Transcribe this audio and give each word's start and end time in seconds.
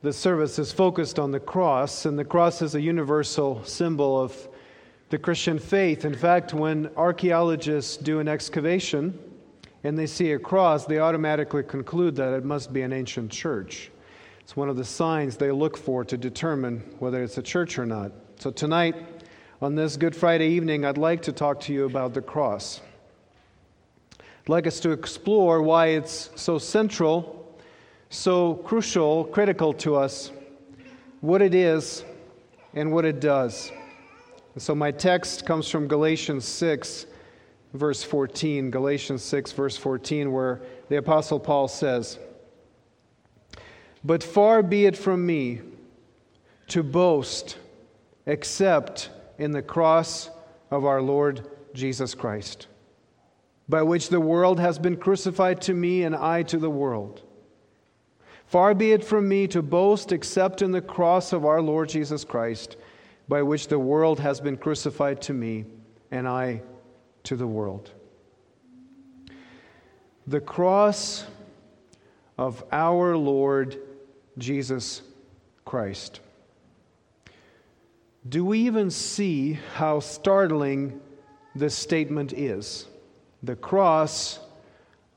the 0.00 0.12
service 0.12 0.58
is 0.60 0.70
focused 0.70 1.18
on 1.18 1.32
the 1.32 1.40
cross, 1.40 2.04
and 2.06 2.16
the 2.16 2.24
cross 2.24 2.62
is 2.62 2.76
a 2.76 2.80
universal 2.80 3.64
symbol 3.64 4.20
of 4.20 4.48
the 5.10 5.18
Christian 5.18 5.58
faith. 5.58 6.04
In 6.04 6.14
fact, 6.14 6.54
when 6.54 6.88
archaeologists 6.96 7.96
do 7.96 8.20
an 8.20 8.28
excavation 8.28 9.18
and 9.82 9.98
they 9.98 10.06
see 10.06 10.32
a 10.32 10.38
cross, 10.38 10.86
they 10.86 11.00
automatically 11.00 11.64
conclude 11.64 12.14
that 12.16 12.32
it 12.32 12.44
must 12.44 12.72
be 12.72 12.82
an 12.82 12.92
ancient 12.92 13.32
church. 13.32 13.90
It's 14.40 14.56
one 14.56 14.68
of 14.68 14.76
the 14.76 14.84
signs 14.84 15.36
they 15.36 15.50
look 15.50 15.76
for 15.76 16.04
to 16.04 16.16
determine 16.16 16.78
whether 17.00 17.22
it's 17.22 17.38
a 17.38 17.42
church 17.42 17.78
or 17.78 17.84
not. 17.84 18.12
So, 18.38 18.50
tonight, 18.52 18.94
on 19.60 19.74
this 19.74 19.96
Good 19.96 20.14
Friday 20.14 20.48
evening, 20.48 20.84
I'd 20.84 20.96
like 20.96 21.22
to 21.22 21.32
talk 21.32 21.58
to 21.62 21.72
you 21.72 21.86
about 21.86 22.14
the 22.14 22.22
cross. 22.22 22.80
I'd 24.20 24.48
like 24.48 24.68
us 24.68 24.78
to 24.80 24.92
explore 24.92 25.60
why 25.60 25.88
it's 25.88 26.30
so 26.36 26.58
central 26.58 27.37
so 28.10 28.54
crucial, 28.54 29.24
critical 29.24 29.72
to 29.74 29.96
us, 29.96 30.30
what 31.20 31.42
it 31.42 31.54
is 31.54 32.04
and 32.74 32.92
what 32.92 33.04
it 33.04 33.20
does. 33.20 33.70
And 34.54 34.62
so 34.62 34.74
my 34.74 34.90
text 34.90 35.46
comes 35.46 35.68
from 35.68 35.88
Galatians 35.88 36.44
6, 36.44 37.06
verse 37.74 38.02
14. 38.02 38.70
Galatians 38.70 39.22
6, 39.22 39.52
verse 39.52 39.76
14, 39.76 40.32
where 40.32 40.62
the 40.88 40.96
Apostle 40.96 41.38
Paul 41.38 41.68
says, 41.68 42.18
But 44.04 44.22
far 44.22 44.62
be 44.62 44.86
it 44.86 44.96
from 44.96 45.24
me 45.24 45.60
to 46.68 46.82
boast 46.82 47.58
except 48.26 49.10
in 49.38 49.52
the 49.52 49.62
cross 49.62 50.30
of 50.70 50.84
our 50.84 51.00
Lord 51.00 51.46
Jesus 51.74 52.14
Christ, 52.14 52.66
by 53.68 53.82
which 53.82 54.08
the 54.08 54.20
world 54.20 54.60
has 54.60 54.78
been 54.78 54.96
crucified 54.96 55.60
to 55.62 55.74
me 55.74 56.02
and 56.02 56.14
I 56.14 56.42
to 56.44 56.58
the 56.58 56.70
world. 56.70 57.22
Far 58.48 58.74
be 58.74 58.92
it 58.92 59.04
from 59.04 59.28
me 59.28 59.46
to 59.48 59.60
boast 59.60 60.10
except 60.10 60.62
in 60.62 60.72
the 60.72 60.80
cross 60.80 61.34
of 61.34 61.44
our 61.44 61.60
Lord 61.60 61.90
Jesus 61.90 62.24
Christ, 62.24 62.78
by 63.28 63.42
which 63.42 63.68
the 63.68 63.78
world 63.78 64.18
has 64.20 64.40
been 64.40 64.56
crucified 64.56 65.20
to 65.22 65.34
me, 65.34 65.66
and 66.10 66.26
I 66.26 66.62
to 67.24 67.36
the 67.36 67.46
world. 67.46 67.90
The 70.26 70.40
cross 70.40 71.26
of 72.38 72.64
our 72.72 73.18
Lord 73.18 73.78
Jesus 74.38 75.02
Christ. 75.66 76.20
Do 78.26 78.46
we 78.46 78.60
even 78.60 78.90
see 78.90 79.58
how 79.74 80.00
startling 80.00 81.02
this 81.54 81.74
statement 81.74 82.32
is? 82.32 82.86
The 83.42 83.56
cross 83.56 84.40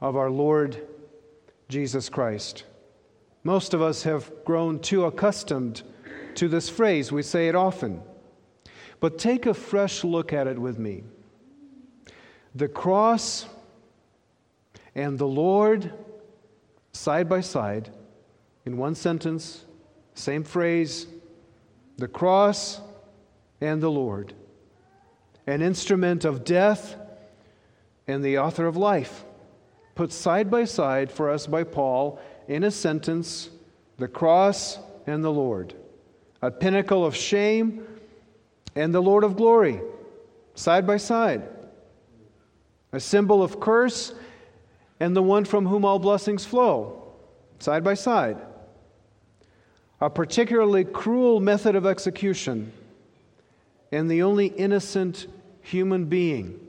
of 0.02 0.18
our 0.18 0.30
Lord 0.30 0.86
Jesus 1.70 2.10
Christ. 2.10 2.66
Most 3.44 3.74
of 3.74 3.82
us 3.82 4.04
have 4.04 4.32
grown 4.46 4.80
too 4.80 5.06
accustomed 5.06 5.82
to 6.36 6.48
this 6.48 6.70
phrase. 6.70 7.12
We 7.12 7.24
say 7.24 7.48
it 7.48 7.56
often. 7.56 8.02
But 9.00 9.18
take 9.18 9.46
a 9.46 9.54
fresh 9.54 10.04
look 10.04 10.32
at 10.32 10.48
it 10.48 10.60
with 10.60 10.78
me. 10.78 11.04
The 12.54 12.68
cross 12.68 13.48
and 14.94 15.18
the 15.18 15.28
Lord, 15.28 15.92
side 16.94 17.28
by 17.28 17.42
side, 17.42 17.90
in 18.66 18.78
one 18.78 18.94
sentence, 18.94 19.66
same 20.14 20.44
phrase 20.44 21.08
the 21.98 22.08
cross 22.08 22.82
and 23.60 23.82
the 23.82 23.92
Lord, 23.92 24.34
an 25.48 25.62
instrument 25.62 26.26
of 26.26 26.44
death 26.44 26.96
and 28.08 28.24
the 28.24 28.40
author 28.40 28.66
of 28.66 28.76
life, 28.76 29.24
put 29.96 30.12
side 30.12 30.50
by 30.50 30.66
side 30.66 31.12
for 31.12 31.30
us 31.30 31.48
by 31.48 31.64
Paul 31.64 32.20
in 32.48 32.64
a 32.64 32.72
sentence 32.72 33.50
the 33.98 34.08
cross 34.08 34.80
and 35.06 35.24
the 35.24 35.32
Lord, 35.32 35.74
a 36.42 36.50
pinnacle 36.50 37.06
of 37.06 37.16
shame 37.16 37.86
and 38.76 38.94
the 38.94 39.02
Lord 39.02 39.24
of 39.24 39.36
glory, 39.36 39.82
side 40.56 40.88
by 40.88 40.98
side, 40.98 41.44
a 42.92 43.00
symbol 43.00 43.44
of 43.44 43.60
curse 43.60 44.14
and 45.00 45.16
the 45.16 45.22
one 45.22 45.46
from 45.46 45.66
whom 45.66 45.86
all 45.86 46.00
blessings 46.00 46.46
flow, 46.46 47.14
side 47.60 47.84
by 47.84 47.94
side, 47.94 48.38
a 50.00 50.10
particularly 50.10 50.84
cruel 50.84 51.40
method 51.40 51.76
of 51.76 51.86
execution 51.86 52.72
and 53.92 54.10
the 54.10 54.24
only 54.24 54.48
innocent 54.48 55.28
human 55.62 56.06
being, 56.06 56.60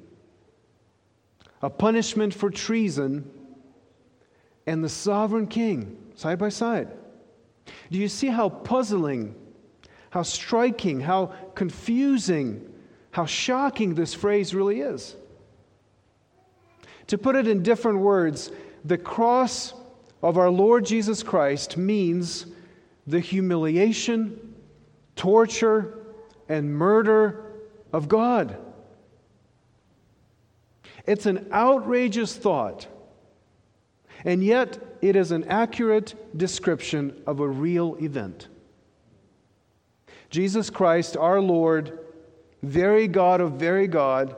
a 1.62 1.70
punishment 1.70 2.34
for 2.34 2.50
treason 2.50 3.30
and 4.66 4.82
the 4.82 4.88
sovereign 4.88 5.46
king 5.46 5.96
side 6.14 6.38
by 6.38 6.48
side. 6.48 6.88
Do 7.90 7.98
you 7.98 8.08
see 8.08 8.28
how 8.28 8.48
puzzling, 8.48 9.34
how 10.10 10.22
striking, 10.22 11.00
how 11.00 11.26
confusing, 11.54 12.68
how 13.10 13.26
shocking 13.26 13.94
this 13.94 14.14
phrase 14.14 14.54
really 14.54 14.80
is? 14.80 15.16
To 17.08 17.18
put 17.18 17.36
it 17.36 17.46
in 17.46 17.62
different 17.62 17.98
words, 17.98 18.50
the 18.84 18.98
cross 18.98 19.74
of 20.22 20.38
our 20.38 20.50
Lord 20.50 20.86
Jesus 20.86 21.22
Christ 21.22 21.76
means 21.76 22.46
the 23.06 23.20
humiliation, 23.20 24.54
torture, 25.16 25.98
and 26.48 26.72
murder 26.72 27.44
of 27.92 28.08
God. 28.08 28.56
It's 31.06 31.26
an 31.26 31.48
outrageous 31.52 32.36
thought 32.36 32.86
and 34.25 34.44
yet, 34.44 34.78
it 35.00 35.16
is 35.16 35.33
an 35.33 35.44
accurate 35.44 36.15
description 36.37 37.21
of 37.27 37.41
a 37.41 37.49
real 37.49 37.97
event. 38.00 38.49
Jesus 40.31 40.71
Christ, 40.71 41.16
our 41.16 41.41
Lord, 41.41 41.99
very 42.62 43.09
God 43.09 43.41
of 43.41 43.53
very 43.53 43.88
God, 43.88 44.37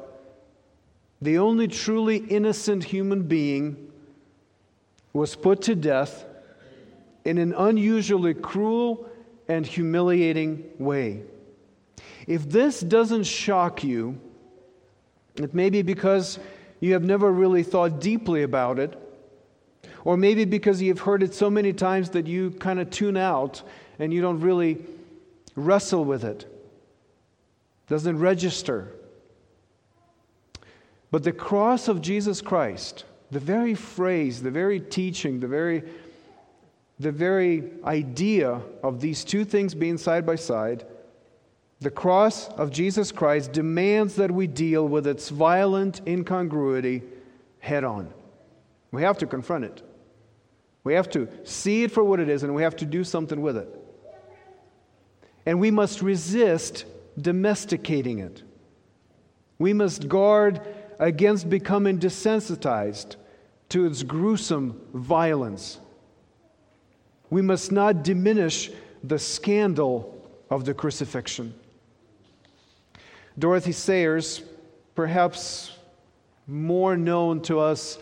the 1.20 1.38
only 1.38 1.68
truly 1.68 2.16
innocent 2.16 2.84
human 2.84 3.22
being, 3.22 3.92
was 5.12 5.36
put 5.36 5.62
to 5.62 5.74
death 5.74 6.24
in 7.24 7.38
an 7.38 7.54
unusually 7.54 8.34
cruel 8.34 9.08
and 9.48 9.66
humiliating 9.66 10.64
way. 10.78 11.22
If 12.26 12.48
this 12.48 12.80
doesn't 12.80 13.24
shock 13.24 13.84
you, 13.84 14.18
it 15.36 15.54
may 15.54 15.68
be 15.68 15.82
because 15.82 16.38
you 16.80 16.94
have 16.94 17.04
never 17.04 17.30
really 17.30 17.62
thought 17.62 18.00
deeply 18.00 18.42
about 18.42 18.78
it 18.78 18.98
or 20.04 20.16
maybe 20.16 20.44
because 20.44 20.82
you've 20.82 21.00
heard 21.00 21.22
it 21.22 21.34
so 21.34 21.50
many 21.50 21.72
times 21.72 22.10
that 22.10 22.26
you 22.26 22.50
kind 22.52 22.78
of 22.78 22.90
tune 22.90 23.16
out 23.16 23.62
and 23.98 24.12
you 24.12 24.20
don't 24.20 24.40
really 24.40 24.78
wrestle 25.56 26.04
with 26.04 26.24
it. 26.24 26.46
Doesn't 27.88 28.18
register. 28.18 28.92
But 31.10 31.22
the 31.22 31.32
cross 31.32 31.88
of 31.88 32.02
Jesus 32.02 32.40
Christ, 32.40 33.04
the 33.30 33.40
very 33.40 33.74
phrase, 33.74 34.42
the 34.42 34.50
very 34.50 34.80
teaching, 34.80 35.40
the 35.40 35.48
very 35.48 35.82
the 37.00 37.10
very 37.10 37.64
idea 37.84 38.60
of 38.82 39.00
these 39.00 39.24
two 39.24 39.44
things 39.44 39.74
being 39.74 39.98
side 39.98 40.24
by 40.24 40.36
side, 40.36 40.86
the 41.80 41.90
cross 41.90 42.48
of 42.50 42.70
Jesus 42.70 43.10
Christ 43.10 43.52
demands 43.52 44.14
that 44.14 44.30
we 44.30 44.46
deal 44.46 44.86
with 44.86 45.06
its 45.06 45.28
violent 45.28 46.00
incongruity 46.06 47.02
head 47.58 47.82
on. 47.82 48.12
We 48.92 49.02
have 49.02 49.18
to 49.18 49.26
confront 49.26 49.64
it. 49.64 49.82
We 50.84 50.94
have 50.94 51.08
to 51.10 51.28
see 51.44 51.82
it 51.82 51.90
for 51.90 52.04
what 52.04 52.20
it 52.20 52.28
is 52.28 52.42
and 52.42 52.54
we 52.54 52.62
have 52.62 52.76
to 52.76 52.86
do 52.86 53.02
something 53.02 53.40
with 53.40 53.56
it. 53.56 53.68
And 55.46 55.58
we 55.58 55.70
must 55.70 56.02
resist 56.02 56.84
domesticating 57.20 58.18
it. 58.18 58.42
We 59.58 59.72
must 59.72 60.08
guard 60.08 60.60
against 60.98 61.48
becoming 61.48 61.98
desensitized 61.98 63.16
to 63.70 63.86
its 63.86 64.02
gruesome 64.02 64.80
violence. 64.92 65.80
We 67.30 67.42
must 67.42 67.72
not 67.72 68.02
diminish 68.02 68.70
the 69.02 69.18
scandal 69.18 70.10
of 70.50 70.64
the 70.64 70.74
crucifixion. 70.74 71.54
Dorothy 73.38 73.72
Sayers, 73.72 74.42
perhaps 74.94 75.72
more 76.46 76.96
known 76.96 77.40
to 77.42 77.58
us 77.58 77.98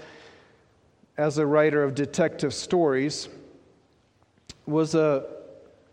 as 1.22 1.38
a 1.38 1.46
writer 1.46 1.84
of 1.84 1.94
detective 1.94 2.52
stories, 2.52 3.28
was 4.66 4.96
a 4.96 5.24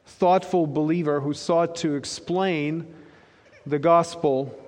thoughtful 0.04 0.66
believer 0.66 1.20
who 1.20 1.36
sought 1.36 1.76
to 1.76 1.94
explain 1.94 2.84
the 3.68 3.78
gospel 3.78 4.60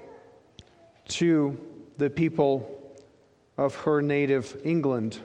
to 1.07 1.59
the 1.97 2.11
people 2.11 2.79
of 3.57 3.73
her 3.73 4.03
native 4.03 4.55
England. 4.63 5.17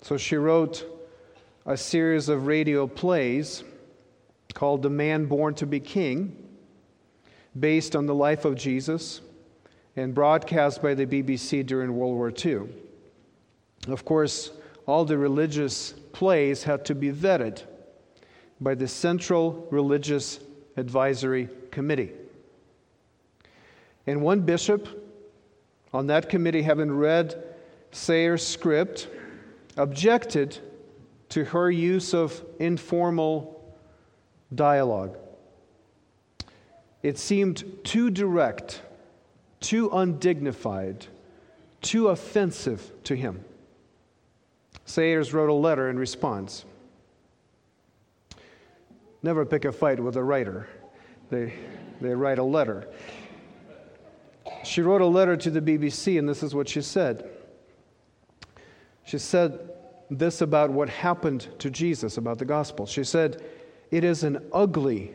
So 0.00 0.16
she 0.16 0.34
wrote 0.34 0.84
a 1.66 1.76
series 1.76 2.28
of 2.28 2.48
radio 2.48 2.88
plays 2.88 3.62
called 4.54 4.82
The 4.82 4.90
Man 4.90 5.26
Born 5.26 5.54
to 5.54 5.66
Be 5.66 5.78
King, 5.78 6.36
based 7.60 7.94
on 7.94 8.06
the 8.06 8.14
life 8.14 8.44
of 8.44 8.56
Jesus 8.56 9.20
and 9.94 10.12
broadcast 10.16 10.82
by 10.82 10.94
the 10.94 11.06
BBC 11.06 11.64
during 11.64 11.94
World 11.94 12.16
War 12.16 12.32
II. 12.44 12.68
Of 13.86 14.04
course, 14.04 14.50
all 14.90 15.04
the 15.04 15.16
religious 15.16 15.92
plays 16.12 16.64
had 16.64 16.84
to 16.84 16.96
be 16.96 17.12
vetted 17.12 17.62
by 18.60 18.74
the 18.74 18.88
Central 18.88 19.68
Religious 19.70 20.40
Advisory 20.76 21.48
Committee. 21.70 22.10
And 24.08 24.20
one 24.20 24.40
bishop 24.40 24.88
on 25.92 26.08
that 26.08 26.28
committee, 26.28 26.62
having 26.62 26.90
read 26.90 27.40
Sayers' 27.92 28.44
script, 28.44 29.06
objected 29.76 30.58
to 31.28 31.44
her 31.44 31.70
use 31.70 32.12
of 32.12 32.42
informal 32.58 33.76
dialogue. 34.52 35.16
It 37.04 37.16
seemed 37.16 37.62
too 37.84 38.10
direct, 38.10 38.82
too 39.60 39.88
undignified, 39.92 41.06
too 41.80 42.08
offensive 42.08 42.90
to 43.04 43.14
him. 43.14 43.44
Sayers 44.90 45.32
wrote 45.32 45.48
a 45.48 45.54
letter 45.54 45.88
in 45.88 46.00
response. 46.00 46.64
Never 49.22 49.46
pick 49.46 49.64
a 49.64 49.70
fight 49.70 50.00
with 50.00 50.16
a 50.16 50.24
writer. 50.24 50.66
They, 51.30 51.54
they 52.00 52.12
write 52.12 52.40
a 52.40 52.42
letter. 52.42 52.88
She 54.64 54.82
wrote 54.82 55.00
a 55.00 55.06
letter 55.06 55.36
to 55.36 55.48
the 55.48 55.60
BBC, 55.60 56.18
and 56.18 56.28
this 56.28 56.42
is 56.42 56.56
what 56.56 56.68
she 56.68 56.82
said. 56.82 57.30
She 59.04 59.18
said 59.18 59.60
this 60.10 60.40
about 60.40 60.70
what 60.70 60.88
happened 60.88 61.46
to 61.60 61.70
Jesus, 61.70 62.16
about 62.16 62.38
the 62.38 62.44
gospel. 62.44 62.84
She 62.84 63.04
said, 63.04 63.44
It 63.92 64.02
is 64.02 64.24
an 64.24 64.44
ugly, 64.52 65.14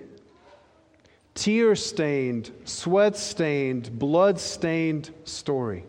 tear 1.33 1.75
stained, 1.75 2.50
sweat 2.63 3.18
stained, 3.18 4.00
blood 4.00 4.39
stained 4.39 5.13
story. 5.25 5.83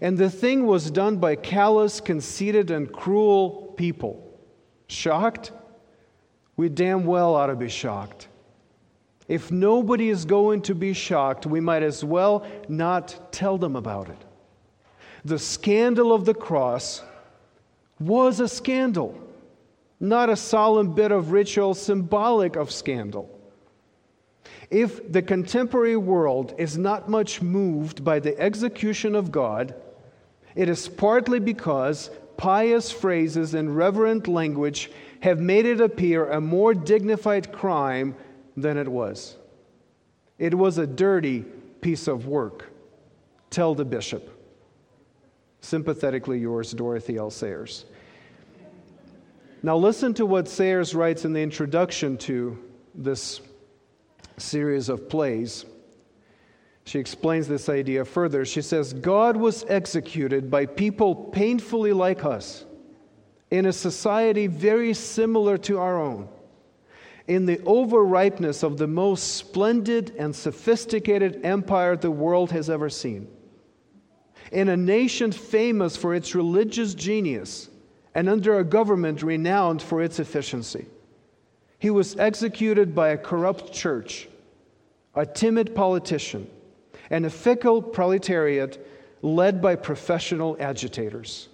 And 0.00 0.18
the 0.18 0.30
thing 0.30 0.66
was 0.66 0.90
done 0.90 1.18
by 1.18 1.36
callous, 1.36 2.00
conceited, 2.00 2.70
and 2.70 2.92
cruel 2.92 3.74
people. 3.76 4.38
Shocked? 4.88 5.52
We 6.56 6.68
damn 6.68 7.04
well 7.04 7.34
ought 7.34 7.46
to 7.46 7.56
be 7.56 7.68
shocked. 7.68 8.28
If 9.26 9.50
nobody 9.50 10.10
is 10.10 10.24
going 10.24 10.62
to 10.62 10.74
be 10.74 10.92
shocked, 10.92 11.46
we 11.46 11.60
might 11.60 11.82
as 11.82 12.04
well 12.04 12.46
not 12.68 13.32
tell 13.32 13.56
them 13.56 13.74
about 13.74 14.08
it. 14.08 14.24
The 15.24 15.38
scandal 15.38 16.12
of 16.12 16.26
the 16.26 16.34
cross 16.34 17.02
was 17.98 18.40
a 18.40 18.48
scandal, 18.48 19.18
not 19.98 20.28
a 20.28 20.36
solemn 20.36 20.94
bit 20.94 21.10
of 21.10 21.32
ritual 21.32 21.72
symbolic 21.74 22.56
of 22.56 22.70
scandal. 22.70 23.33
If 24.70 25.12
the 25.12 25.22
contemporary 25.22 25.96
world 25.96 26.54
is 26.58 26.78
not 26.78 27.08
much 27.08 27.42
moved 27.42 28.04
by 28.04 28.18
the 28.18 28.38
execution 28.38 29.14
of 29.14 29.30
God, 29.30 29.74
it 30.54 30.68
is 30.68 30.88
partly 30.88 31.40
because 31.40 32.10
pious 32.36 32.90
phrases 32.90 33.54
and 33.54 33.76
reverent 33.76 34.28
language 34.28 34.90
have 35.20 35.40
made 35.40 35.66
it 35.66 35.80
appear 35.80 36.30
a 36.30 36.40
more 36.40 36.74
dignified 36.74 37.52
crime 37.52 38.14
than 38.56 38.76
it 38.76 38.88
was. 38.88 39.36
It 40.38 40.54
was 40.54 40.78
a 40.78 40.86
dirty 40.86 41.44
piece 41.80 42.08
of 42.08 42.26
work. 42.26 42.72
Tell 43.50 43.74
the 43.74 43.84
bishop. 43.84 44.30
Sympathetically 45.60 46.38
yours, 46.38 46.72
Dorothy 46.72 47.16
L. 47.16 47.30
Sayers. 47.30 47.84
Now, 49.62 49.76
listen 49.76 50.12
to 50.14 50.26
what 50.26 50.46
Sayers 50.46 50.94
writes 50.94 51.24
in 51.24 51.32
the 51.32 51.40
introduction 51.40 52.18
to 52.18 52.58
this 52.94 53.40
series 54.36 54.88
of 54.88 55.08
plays. 55.08 55.64
She 56.84 56.98
explains 56.98 57.48
this 57.48 57.68
idea 57.68 58.04
further. 58.04 58.44
She 58.44 58.62
says, 58.62 58.92
God 58.92 59.36
was 59.36 59.64
executed 59.68 60.50
by 60.50 60.66
people 60.66 61.14
painfully 61.14 61.92
like 61.92 62.24
us 62.24 62.64
in 63.50 63.66
a 63.66 63.72
society 63.72 64.46
very 64.46 64.92
similar 64.92 65.56
to 65.58 65.78
our 65.78 66.00
own 66.00 66.28
in 67.26 67.46
the 67.46 67.56
overripeness 67.58 68.62
of 68.62 68.76
the 68.76 68.86
most 68.86 69.36
splendid 69.36 70.14
and 70.18 70.34
sophisticated 70.34 71.40
empire 71.44 71.96
the 71.96 72.10
world 72.10 72.50
has 72.50 72.68
ever 72.68 72.90
seen, 72.90 73.26
in 74.52 74.68
a 74.68 74.76
nation 74.76 75.32
famous 75.32 75.96
for 75.96 76.14
its 76.14 76.34
religious 76.34 76.94
genius 76.94 77.70
and 78.14 78.28
under 78.28 78.58
a 78.58 78.64
government 78.64 79.22
renowned 79.22 79.80
for 79.80 80.02
its 80.02 80.18
efficiency. 80.18 80.86
He 81.84 81.90
was 81.90 82.16
executed 82.16 82.94
by 82.94 83.10
a 83.10 83.18
corrupt 83.18 83.70
church, 83.70 84.26
a 85.14 85.26
timid 85.26 85.74
politician, 85.74 86.48
and 87.10 87.26
a 87.26 87.28
fickle 87.28 87.82
proletariat 87.82 88.82
led 89.20 89.60
by 89.60 89.76
professional 89.76 90.56
agitators. 90.58 91.50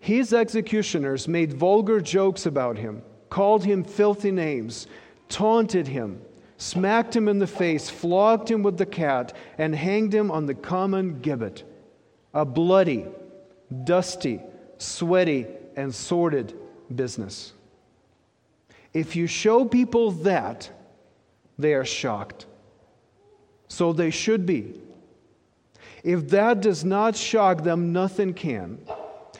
His 0.00 0.34
executioners 0.34 1.28
made 1.28 1.52
vulgar 1.52 2.00
jokes 2.00 2.44
about 2.44 2.76
him 2.76 3.02
called 3.30 3.64
him 3.64 3.84
filthy 3.84 4.32
names, 4.32 4.88
taunted 5.28 5.86
him, 5.86 6.20
smacked 6.58 7.14
him 7.14 7.28
in 7.28 7.38
the 7.38 7.46
face, 7.46 7.88
flogged 7.88 8.50
him 8.50 8.64
with 8.64 8.78
the 8.78 8.84
cat, 8.84 9.32
and 9.58 9.76
hanged 9.76 10.12
him 10.12 10.28
on 10.32 10.46
the 10.46 10.54
common 10.54 11.20
gibbet. 11.20 11.62
A 12.34 12.44
bloody, 12.44 13.06
dusty, 13.84 14.40
sweaty, 14.78 15.46
and 15.76 15.94
sordid 15.94 16.52
business. 16.92 17.52
If 18.94 19.16
you 19.16 19.26
show 19.26 19.64
people 19.64 20.12
that, 20.12 20.70
they 21.58 21.74
are 21.74 21.84
shocked. 21.84 22.46
So 23.68 23.92
they 23.92 24.10
should 24.10 24.46
be. 24.46 24.80
If 26.04 26.28
that 26.30 26.60
does 26.60 26.84
not 26.84 27.16
shock 27.16 27.64
them, 27.64 27.92
nothing 27.92 28.34
can. 28.34 28.78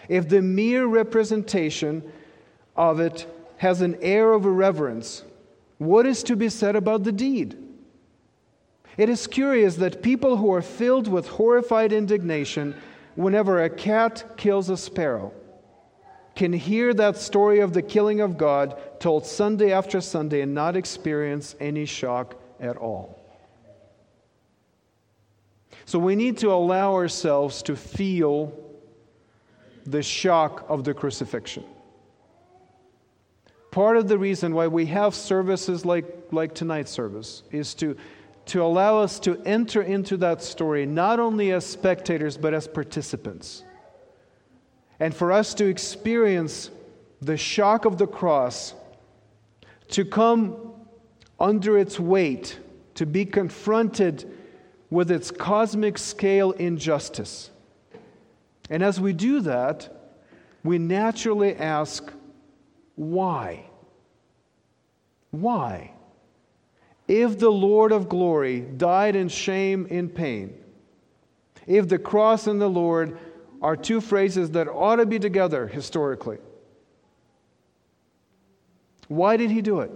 If 0.09 0.29
the 0.29 0.43
mere 0.43 0.87
representation 0.87 2.03
of 2.77 2.99
it 2.99 3.27
has 3.59 3.81
an 3.81 3.97
air 4.01 4.33
of 4.33 4.45
irreverence, 4.45 5.23
what 5.79 6.05
is 6.05 6.23
to 6.25 6.37
be 6.37 6.49
said 6.49 6.75
about 6.75 7.05
the 7.05 7.13
deed? 7.13 7.57
It 8.97 9.09
is 9.09 9.27
curious 9.27 9.77
that 9.77 10.03
people 10.03 10.37
who 10.37 10.53
are 10.53 10.63
filled 10.63 11.07
with 11.07 11.29
horrified 11.29 11.93
indignation 11.93 12.75
whenever 13.15 13.63
a 13.63 13.71
cat 13.71 14.25
kills 14.37 14.69
a 14.71 14.77
sparrow 14.77 15.33
can 16.35 16.53
hear 16.53 16.93
that 16.95 17.17
story 17.17 17.61
of 17.61 17.73
the 17.73 17.83
killing 17.83 18.21
of 18.21 18.37
God 18.37 18.81
told 18.99 19.27
Sunday 19.27 19.73
after 19.73 20.01
Sunday 20.01 20.41
and 20.41 20.55
not 20.55 20.77
experience 20.77 21.55
any 21.61 21.85
shock 21.85 22.41
at 22.61 22.77
all. 22.77 23.21
So 25.85 25.99
we 25.99 26.17
need 26.17 26.39
to 26.39 26.51
allow 26.51 26.95
ourselves 26.95 27.63
to 27.65 27.77
feel 27.77 28.53
the 29.87 30.03
shock 30.03 30.65
of 30.69 30.85
the 30.85 30.95
crucifixion. 30.95 31.65
Part 33.71 33.97
of 33.97 34.09
the 34.09 34.17
reason 34.19 34.55
why 34.55 34.69
we 34.69 34.87
have 34.87 35.15
services 35.15 35.85
like, 35.85 36.07
like 36.31 36.55
tonight's 36.55 36.91
service 36.91 37.43
is 37.51 37.75
to, 37.75 37.97
to 38.47 38.63
allow 38.63 38.99
us 38.99 39.19
to 39.21 39.41
enter 39.45 39.83
into 39.83 40.17
that 40.19 40.43
story 40.43 40.87
not 40.87 41.21
only 41.21 41.53
as 41.53 41.67
spectators 41.67 42.37
but 42.37 42.55
as 42.55 42.67
participants. 42.67 43.65
And 45.01 45.15
for 45.15 45.33
us 45.33 45.55
to 45.55 45.67
experience 45.67 46.71
the 47.21 47.37
shock 47.37 47.85
of 47.85 47.99
the 47.99 48.07
cross, 48.07 48.75
to 49.89 50.05
come 50.05 50.57
under 51.41 51.79
its 51.79 51.99
weight, 51.99 52.59
to 52.95 53.07
be 53.07 53.25
confronted 53.25 54.31
with 54.91 55.11
its 55.11 55.31
cosmic 55.31 55.99
scale 55.99 56.53
injustice. 56.53 57.51
And 58.71 58.83
as 58.83 59.01
we 59.01 59.13
do 59.13 59.41
that, 59.41 59.91
we 60.63 60.79
naturally 60.79 61.57
ask, 61.57 62.13
why? 62.95 63.67
Why? 65.31 65.93
If 67.09 67.39
the 67.39 67.51
Lord 67.51 67.93
of 67.93 68.09
glory 68.09 68.61
died 68.61 69.17
in 69.17 69.29
shame, 69.29 69.87
in 69.91 70.09
pain, 70.09 70.55
if 71.67 71.89
the 71.89 71.99
cross 71.99 72.47
and 72.47 72.61
the 72.61 72.69
Lord 72.69 73.19
are 73.65 73.77
two 73.77 74.03
phrases 74.03 74.51
that 74.51 74.69
ought 74.69 74.97
to 74.97 75.07
be 75.07 75.19
together 75.19 75.67
historically, 75.67 76.37
why 79.09 79.39
did 79.39 79.51
he 79.51 79.63
do 79.63 79.81
it? 79.81 79.91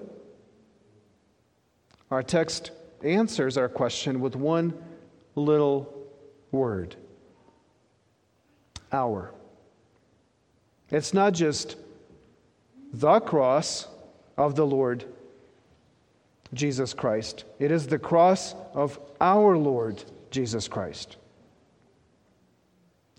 Our 2.10 2.22
text 2.22 2.70
answers 3.04 3.58
our 3.58 3.68
question 3.68 4.20
with 4.20 4.34
one 4.34 4.72
little 5.34 5.94
word 6.50 6.96
our. 8.90 9.34
It's 10.90 11.12
not 11.12 11.34
just 11.34 11.76
the 12.94 13.20
cross 13.20 13.87
of 14.38 14.54
the 14.54 14.64
Lord 14.64 15.04
Jesus 16.54 16.94
Christ. 16.94 17.44
It 17.58 17.70
is 17.70 17.87
the 17.87 17.98
cross 17.98 18.54
of 18.72 18.98
our 19.20 19.58
Lord 19.58 20.02
Jesus 20.30 20.68
Christ. 20.68 21.18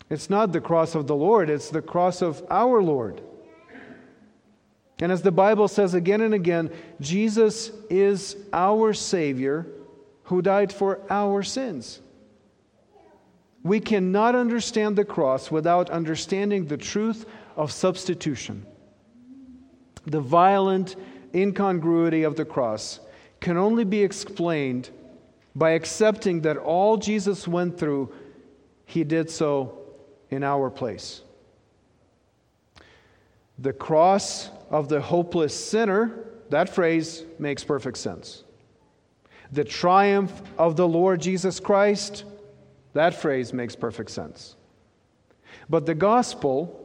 It's 0.10 0.30
not 0.30 0.52
the 0.52 0.62
cross 0.62 0.96
of 0.96 1.08
the 1.08 1.16
Lord, 1.16 1.50
it's 1.50 1.70
the 1.70 1.82
cross 1.82 2.22
of 2.22 2.44
our 2.50 2.82
Lord. 2.82 3.22
And 5.02 5.12
as 5.12 5.22
the 5.22 5.32
Bible 5.32 5.68
says 5.68 5.94
again 5.94 6.22
and 6.22 6.34
again, 6.34 6.72
Jesus 7.00 7.72
is 7.90 8.36
our 8.52 8.94
Savior 8.94 9.68
who 10.24 10.42
died 10.42 10.74
for 10.74 11.00
our 11.10 11.42
sins. 11.42 12.02
We 13.64 13.80
cannot 13.80 14.36
understand 14.36 14.98
the 14.98 15.06
cross 15.06 15.52
without 15.52 15.90
understanding 15.90 16.66
the 16.66 16.78
truth 16.78 17.26
of 17.56 17.72
substitution. 17.72 18.66
The 20.06 20.22
violent 20.22 20.96
incongruity 21.34 22.24
of 22.24 22.36
the 22.36 22.46
cross 22.46 23.00
can 23.40 23.58
only 23.58 23.84
be 23.84 24.04
explained 24.04 24.90
by 25.56 25.72
accepting 25.72 26.42
that 26.42 26.58
all 26.58 26.98
Jesus 26.98 27.48
went 27.48 27.78
through, 27.78 28.14
he 28.86 29.04
did 29.04 29.30
so 29.30 29.79
in 30.32 30.44
our 30.44 30.70
place. 30.70 31.22
The 33.58 33.74
cross 33.74 34.50
of 34.70 34.88
the 34.88 35.02
hopeless 35.02 35.54
sinner, 35.54 36.26
that 36.50 36.70
phrase 36.70 37.24
makes 37.40 37.64
perfect 37.64 37.98
sense. 37.98 38.44
The 39.52 39.64
triumph 39.64 40.42
of 40.58 40.76
the 40.76 40.88
Lord 40.88 41.22
Jesus 41.22 41.60
Christ, 41.60 42.24
that 42.94 43.16
phrase 43.16 43.52
makes 43.52 43.76
perfect 43.76 44.12
sense. 44.12 44.56
But 45.70 45.86
the 45.86 45.96
gospel 45.96 46.76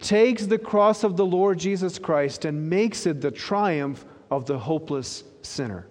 takes 0.00 0.46
the 0.46 0.58
cross 0.58 1.02
of 1.02 1.16
the 1.16 1.26
Lord 1.26 1.58
Jesus 1.58 1.98
Christ 1.98 2.44
and 2.44 2.68
makes 2.68 3.06
it 3.06 3.20
the 3.20 3.30
triumph 3.30 4.04
of 4.30 4.46
the 4.46 4.58
hopeless 4.58 5.24
sinner. 5.42 5.86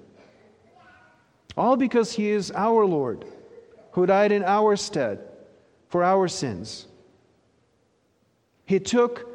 All 1.58 1.76
because 1.76 2.14
he 2.14 2.30
is 2.30 2.52
our 2.52 2.86
Lord, 2.86 3.26
who 3.92 4.06
died 4.06 4.32
in 4.32 4.44
our 4.44 4.76
stead 4.76 5.20
for 5.94 6.04
our 6.04 6.28
sins. 6.28 6.88
He 8.66 8.80
took 8.80 9.30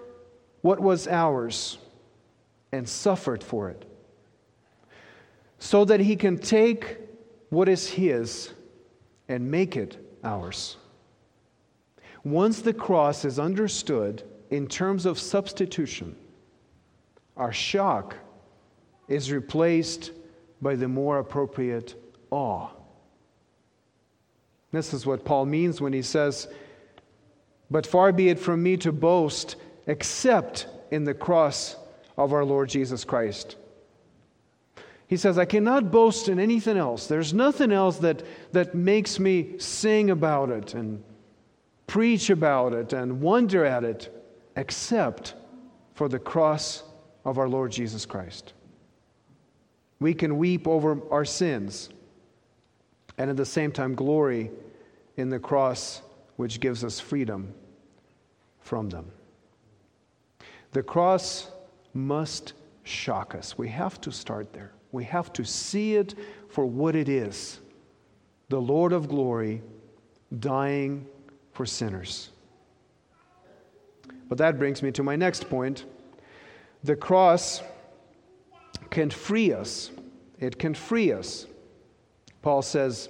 what 0.62 0.80
was 0.80 1.06
ours 1.06 1.78
and 2.72 2.88
suffered 2.88 3.44
for 3.44 3.70
it, 3.70 3.84
so 5.60 5.84
that 5.84 6.00
he 6.00 6.16
can 6.16 6.36
take 6.36 6.98
what 7.50 7.68
is 7.68 7.88
his 7.88 8.50
and 9.28 9.48
make 9.48 9.76
it 9.76 10.04
ours. 10.24 10.78
Once 12.24 12.60
the 12.60 12.74
cross 12.74 13.24
is 13.24 13.38
understood 13.38 14.24
in 14.50 14.66
terms 14.66 15.06
of 15.06 15.16
substitution, 15.16 16.16
our 17.36 17.52
shock 17.52 18.16
is 19.06 19.30
replaced 19.30 20.10
by 20.60 20.74
the 20.74 20.88
more 20.88 21.20
appropriate 21.20 21.94
awe. 22.32 22.68
This 24.70 24.92
is 24.92 25.06
what 25.06 25.24
Paul 25.24 25.46
means 25.46 25.80
when 25.80 25.92
he 25.92 26.02
says, 26.02 26.48
But 27.70 27.86
far 27.86 28.12
be 28.12 28.28
it 28.28 28.38
from 28.38 28.62
me 28.62 28.76
to 28.78 28.92
boast 28.92 29.56
except 29.86 30.66
in 30.90 31.04
the 31.04 31.14
cross 31.14 31.76
of 32.16 32.32
our 32.32 32.44
Lord 32.44 32.68
Jesus 32.68 33.04
Christ. 33.04 33.56
He 35.06 35.16
says, 35.16 35.38
I 35.38 35.46
cannot 35.46 35.90
boast 35.90 36.28
in 36.28 36.38
anything 36.38 36.76
else. 36.76 37.06
There's 37.06 37.32
nothing 37.32 37.72
else 37.72 37.96
that, 37.98 38.22
that 38.52 38.74
makes 38.74 39.18
me 39.18 39.58
sing 39.58 40.10
about 40.10 40.50
it 40.50 40.74
and 40.74 41.02
preach 41.86 42.28
about 42.28 42.74
it 42.74 42.92
and 42.92 43.22
wonder 43.22 43.64
at 43.64 43.84
it 43.84 44.14
except 44.54 45.34
for 45.94 46.10
the 46.10 46.18
cross 46.18 46.82
of 47.24 47.38
our 47.38 47.48
Lord 47.48 47.72
Jesus 47.72 48.04
Christ. 48.04 48.52
We 49.98 50.12
can 50.12 50.36
weep 50.36 50.68
over 50.68 51.00
our 51.10 51.24
sins 51.24 51.88
and 53.18 53.28
at 53.28 53.36
the 53.36 53.44
same 53.44 53.72
time 53.72 53.94
glory 53.94 54.50
in 55.16 55.28
the 55.28 55.38
cross 55.38 56.02
which 56.36 56.60
gives 56.60 56.84
us 56.84 57.00
freedom 57.00 57.52
from 58.60 58.88
them. 58.88 59.10
The 60.70 60.82
cross 60.82 61.50
must 61.92 62.52
shock 62.84 63.34
us. 63.34 63.58
We 63.58 63.68
have 63.68 64.00
to 64.02 64.12
start 64.12 64.52
there. 64.52 64.72
We 64.92 65.04
have 65.04 65.32
to 65.34 65.44
see 65.44 65.96
it 65.96 66.14
for 66.48 66.64
what 66.64 66.94
it 66.94 67.08
is 67.08 67.60
the 68.48 68.60
Lord 68.60 68.94
of 68.94 69.08
glory 69.08 69.60
dying 70.38 71.06
for 71.52 71.66
sinners. 71.66 72.30
But 74.28 74.38
that 74.38 74.58
brings 74.58 74.82
me 74.82 74.90
to 74.92 75.02
my 75.02 75.16
next 75.16 75.50
point. 75.50 75.84
The 76.84 76.96
cross 76.96 77.62
can 78.88 79.10
free 79.10 79.52
us. 79.52 79.90
It 80.38 80.58
can 80.58 80.72
free 80.72 81.12
us 81.12 81.46
Paul 82.42 82.62
says, 82.62 83.08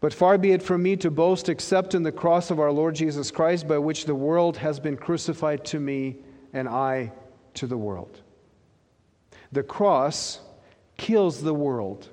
But 0.00 0.14
far 0.14 0.38
be 0.38 0.52
it 0.52 0.62
from 0.62 0.82
me 0.82 0.96
to 0.96 1.10
boast 1.10 1.48
except 1.48 1.94
in 1.94 2.02
the 2.02 2.12
cross 2.12 2.50
of 2.50 2.60
our 2.60 2.72
Lord 2.72 2.94
Jesus 2.94 3.30
Christ, 3.30 3.66
by 3.66 3.78
which 3.78 4.04
the 4.04 4.14
world 4.14 4.56
has 4.58 4.78
been 4.78 4.96
crucified 4.96 5.64
to 5.66 5.80
me 5.80 6.16
and 6.52 6.68
I 6.68 7.12
to 7.54 7.66
the 7.66 7.76
world. 7.76 8.20
The 9.52 9.62
cross 9.62 10.40
kills 10.96 11.42
the 11.42 11.54
world 11.54 12.08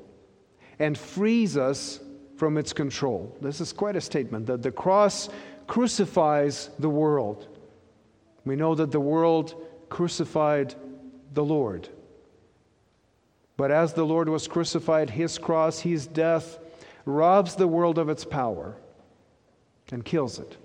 and 0.80 0.98
frees 0.98 1.58
us 1.58 2.00
from 2.38 2.58
its 2.58 2.74
control. 2.74 3.36
This 3.42 3.62
is 3.62 3.72
quite 3.72 3.96
a 3.96 4.02
statement 4.02 4.46
that 4.48 4.62
the 4.62 4.72
cross 4.72 5.30
crucifies 5.68 6.70
the 6.80 6.90
world. 6.90 7.48
We 8.46 8.56
know 8.56 8.76
that 8.76 8.92
the 8.92 9.00
world 9.00 9.56
crucified 9.90 10.76
the 11.34 11.44
Lord. 11.44 11.90
But 13.58 13.72
as 13.72 13.94
the 13.94 14.06
Lord 14.06 14.28
was 14.28 14.48
crucified, 14.48 15.10
his 15.10 15.38
cross, 15.38 15.80
his 15.80 16.08
death, 16.08 16.60
robs 17.06 17.56
the 17.56 17.68
world 17.68 17.98
of 17.98 18.10
its 18.10 18.26
power 18.26 18.76
and 19.92 20.04
kills 20.04 20.40
it. 20.40 20.58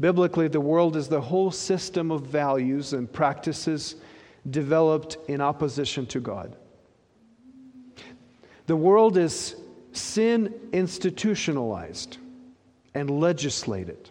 Biblically, 0.00 0.48
the 0.48 0.60
world 0.60 0.96
is 0.96 1.08
the 1.08 1.20
whole 1.20 1.50
system 1.50 2.10
of 2.10 2.22
values 2.22 2.92
and 2.92 3.12
practices 3.12 3.96
developed 4.48 5.18
in 5.28 5.40
opposition 5.40 6.06
to 6.06 6.20
God. 6.20 6.56
The 8.66 8.76
world 8.76 9.16
is 9.16 9.56
sin 9.92 10.54
institutionalized 10.72 12.18
and 12.94 13.10
legislated. 13.10 14.10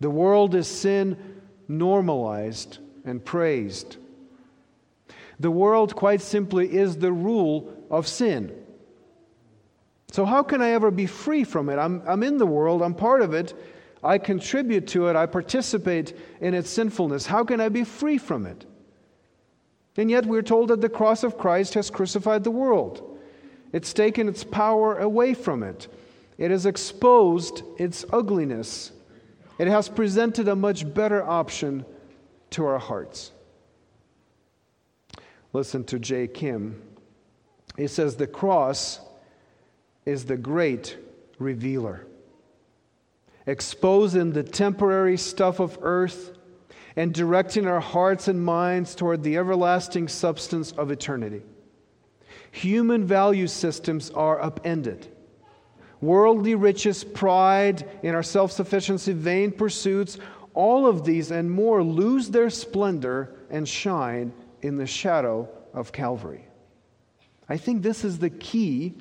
The 0.00 0.10
world 0.10 0.54
is 0.54 0.66
sin 0.66 1.16
normalized 1.68 2.78
and 3.04 3.22
praised. 3.22 3.98
The 5.40 5.50
world, 5.50 5.96
quite 5.96 6.20
simply, 6.20 6.76
is 6.76 6.98
the 6.98 7.12
rule 7.12 7.74
of 7.90 8.06
sin. 8.06 8.54
So, 10.12 10.26
how 10.26 10.42
can 10.42 10.60
I 10.60 10.70
ever 10.70 10.90
be 10.90 11.06
free 11.06 11.44
from 11.44 11.70
it? 11.70 11.78
I'm, 11.78 12.02
I'm 12.06 12.22
in 12.22 12.36
the 12.36 12.46
world, 12.46 12.82
I'm 12.82 12.94
part 12.94 13.22
of 13.22 13.32
it, 13.32 13.54
I 14.04 14.18
contribute 14.18 14.86
to 14.88 15.08
it, 15.08 15.16
I 15.16 15.24
participate 15.24 16.14
in 16.42 16.52
its 16.52 16.68
sinfulness. 16.68 17.24
How 17.24 17.42
can 17.42 17.58
I 17.58 17.70
be 17.70 17.84
free 17.84 18.18
from 18.18 18.44
it? 18.44 18.66
And 19.96 20.10
yet, 20.10 20.26
we're 20.26 20.42
told 20.42 20.68
that 20.68 20.82
the 20.82 20.90
cross 20.90 21.24
of 21.24 21.38
Christ 21.38 21.72
has 21.72 21.88
crucified 21.88 22.44
the 22.44 22.50
world. 22.50 23.18
It's 23.72 23.94
taken 23.94 24.28
its 24.28 24.44
power 24.44 24.98
away 24.98 25.32
from 25.32 25.62
it. 25.62 25.88
It 26.36 26.50
has 26.50 26.66
exposed 26.66 27.62
its 27.78 28.04
ugliness. 28.12 28.92
It 29.58 29.68
has 29.68 29.88
presented 29.88 30.48
a 30.48 30.56
much 30.56 30.92
better 30.92 31.22
option 31.22 31.86
to 32.50 32.66
our 32.66 32.78
hearts. 32.78 33.32
Listen 35.52 35.84
to 35.84 35.98
J. 35.98 36.28
Kim. 36.28 36.82
He 37.76 37.86
says, 37.86 38.16
The 38.16 38.26
cross 38.26 39.00
is 40.06 40.24
the 40.24 40.36
great 40.36 40.96
revealer, 41.38 42.06
exposing 43.46 44.32
the 44.32 44.42
temporary 44.42 45.16
stuff 45.16 45.60
of 45.60 45.78
earth 45.82 46.36
and 46.96 47.12
directing 47.12 47.66
our 47.66 47.80
hearts 47.80 48.28
and 48.28 48.44
minds 48.44 48.94
toward 48.94 49.22
the 49.22 49.36
everlasting 49.36 50.08
substance 50.08 50.72
of 50.72 50.90
eternity. 50.90 51.42
Human 52.52 53.04
value 53.04 53.46
systems 53.46 54.10
are 54.10 54.42
upended. 54.42 55.08
Worldly 56.00 56.54
riches, 56.54 57.04
pride 57.04 57.88
in 58.02 58.14
our 58.14 58.22
self 58.22 58.52
sufficiency, 58.52 59.12
vain 59.12 59.52
pursuits, 59.52 60.18
all 60.54 60.86
of 60.86 61.04
these 61.04 61.30
and 61.30 61.50
more 61.50 61.82
lose 61.82 62.30
their 62.30 62.50
splendor 62.50 63.36
and 63.50 63.68
shine 63.68 64.32
in 64.62 64.76
the 64.76 64.86
shadow 64.86 65.48
of 65.72 65.92
Calvary. 65.92 66.44
I 67.48 67.56
think 67.56 67.82
this 67.82 68.04
is 68.04 68.18
the 68.18 68.30
key 68.30 68.94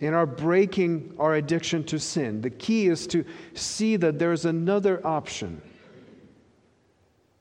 in 0.00 0.14
our 0.14 0.26
breaking 0.26 1.14
our 1.18 1.34
addiction 1.34 1.84
to 1.84 1.98
sin. 1.98 2.40
The 2.40 2.50
key 2.50 2.86
is 2.86 3.06
to 3.08 3.24
see 3.54 3.96
that 3.96 4.18
there's 4.18 4.44
another 4.44 5.04
option, 5.06 5.60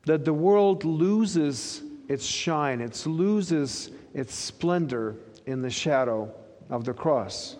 that 0.05 0.25
the 0.25 0.33
world 0.33 0.83
loses 0.83 1.83
its 2.07 2.25
shine, 2.25 2.81
it 2.81 3.05
loses 3.05 3.91
its 4.13 4.33
splendor 4.33 5.15
in 5.45 5.61
the 5.61 5.69
shadow 5.69 6.33
of 6.69 6.83
the 6.83 6.93
cross. 6.93 7.55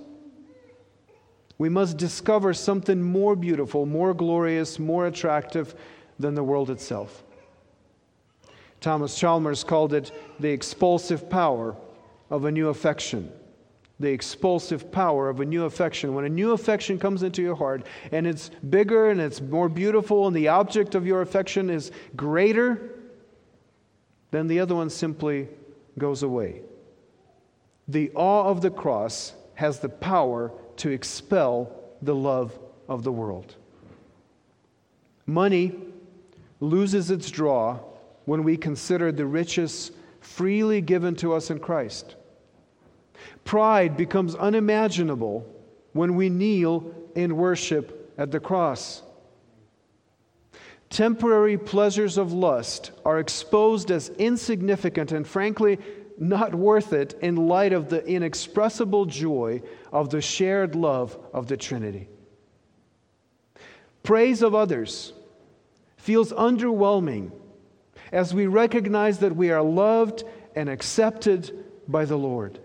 We 1.58 1.70
must 1.70 1.98
discover 1.98 2.54
something 2.54 3.02
more 3.02 3.36
beautiful, 3.36 3.86
more 3.86 4.14
glorious, 4.14 4.78
more 4.78 5.08
attractive 5.08 5.74
than 6.20 6.36
the 6.36 6.44
world 6.44 6.70
itself. 6.70 7.24
Thomas 8.82 9.18
Chalmers 9.18 9.64
called 9.64 9.94
it 9.94 10.12
the 10.40 10.50
expulsive 10.50 11.30
power 11.30 11.76
of 12.30 12.46
a 12.46 12.52
new 12.52 12.70
affection. 12.70 13.32
The 14.00 14.12
expulsive 14.12 14.92
power 14.92 15.30
of 15.30 15.40
a 15.40 15.46
new 15.46 15.66
affection. 15.66 16.14
When 16.14 16.26
a 16.26 16.30
new 16.30 16.52
affection 16.52 17.00
comes 17.00 17.24
into 17.24 17.42
your 17.42 17.56
heart 17.56 17.86
and 18.12 18.28
it's 18.28 18.50
bigger 18.70 19.10
and 19.10 19.20
it's 19.20 19.42
more 19.42 19.70
beautiful 19.70 20.28
and 20.28 20.36
the 20.36 20.50
object 20.50 20.94
of 20.94 21.08
your 21.08 21.22
affection 21.22 21.70
is 21.70 21.92
greater, 22.16 22.92
then 24.30 24.48
the 24.48 24.60
other 24.60 24.76
one 24.76 24.90
simply 24.90 25.48
goes 25.98 26.22
away. 26.22 26.62
The 27.88 28.12
awe 28.14 28.46
of 28.46 28.62
the 28.62 28.70
cross 28.70 29.34
has 29.56 29.80
the 29.80 29.90
power 29.90 30.52
to 30.78 30.92
expel 30.92 31.72
the 32.04 32.14
love 32.14 32.60
of 32.88 33.04
the 33.04 33.12
world. 33.12 33.56
Money 35.26 35.74
loses 36.60 37.10
its 37.10 37.32
draw 37.32 37.80
when 38.28 38.44
we 38.44 38.58
consider 38.58 39.10
the 39.10 39.26
riches 39.26 39.90
freely 40.20 40.82
given 40.82 41.16
to 41.16 41.32
us 41.32 41.50
in 41.50 41.58
Christ. 41.58 42.18
Pride 43.46 43.96
becomes 43.96 44.36
unimaginable 44.36 45.50
when 45.94 46.14
we 46.14 46.28
kneel 46.28 46.94
in 47.16 47.38
worship 47.38 48.14
at 48.18 48.32
the 48.32 48.42
cross. 48.42 49.02
Temporary 50.90 51.58
pleasures 51.58 52.18
of 52.18 52.34
lust 52.34 52.92
are 53.06 53.18
exposed 53.18 53.92
as 53.92 54.10
insignificant 54.10 55.14
and, 55.14 55.26
frankly, 55.26 55.80
not 56.18 56.54
worth 56.54 56.92
it 56.92 57.18
in 57.22 57.48
light 57.48 57.72
of 57.72 57.88
the 57.88 58.06
inexpressible 58.06 59.06
joy 59.06 59.62
of 59.94 60.10
the 60.10 60.20
shared 60.20 60.76
love 60.76 61.18
of 61.32 61.48
the 61.48 61.56
Trinity. 61.56 62.10
Praise 64.04 64.42
of 64.42 64.54
others 64.54 65.14
feels 65.96 66.34
underwhelming 66.34 67.32
as 68.12 68.34
we 68.34 68.48
recognize 68.48 69.20
that 69.20 69.36
we 69.36 69.52
are 69.52 69.62
loved 69.62 70.24
and 70.56 70.70
accepted 70.70 71.66
by 71.88 72.06
the 72.06 72.18
Lord. 72.18 72.60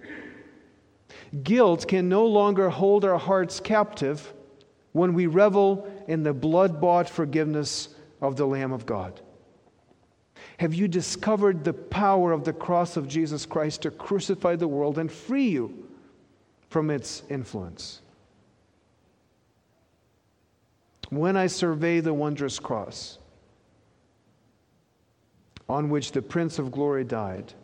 Guilt 1.43 1.87
can 1.89 2.09
no 2.09 2.27
longer 2.27 2.71
hold 2.71 3.05
our 3.05 3.19
hearts 3.19 3.61
captive 3.61 4.33
when 4.93 5.15
we 5.15 5.27
revel 5.27 5.91
in 6.07 6.23
the 6.23 6.33
blood 6.33 6.81
bought 6.81 7.09
forgiveness 7.09 7.89
of 8.21 8.37
the 8.37 8.47
Lamb 8.47 8.73
of 8.73 8.87
God. 8.87 9.21
Have 10.59 10.75
you 10.75 10.87
discovered 10.89 11.65
the 11.65 11.73
power 11.73 12.33
of 12.33 12.45
the 12.45 12.53
cross 12.53 12.97
of 12.97 13.09
Jesus 13.09 13.47
Christ 13.47 13.83
to 13.83 13.91
crucify 13.91 14.57
the 14.57 14.69
world 14.69 14.99
and 14.99 15.11
free 15.11 15.49
you 15.49 15.89
from 16.69 16.91
its 16.91 17.23
influence? 17.29 18.01
When 21.11 21.37
I 21.37 21.47
survey 21.47 22.01
the 22.01 22.15
wondrous 22.15 22.59
cross 22.59 23.19
on 25.73 25.89
which 25.89 26.13
the 26.13 26.21
Prince 26.21 26.59
of 26.59 26.71
Glory 26.71 27.03
died, 27.03 27.55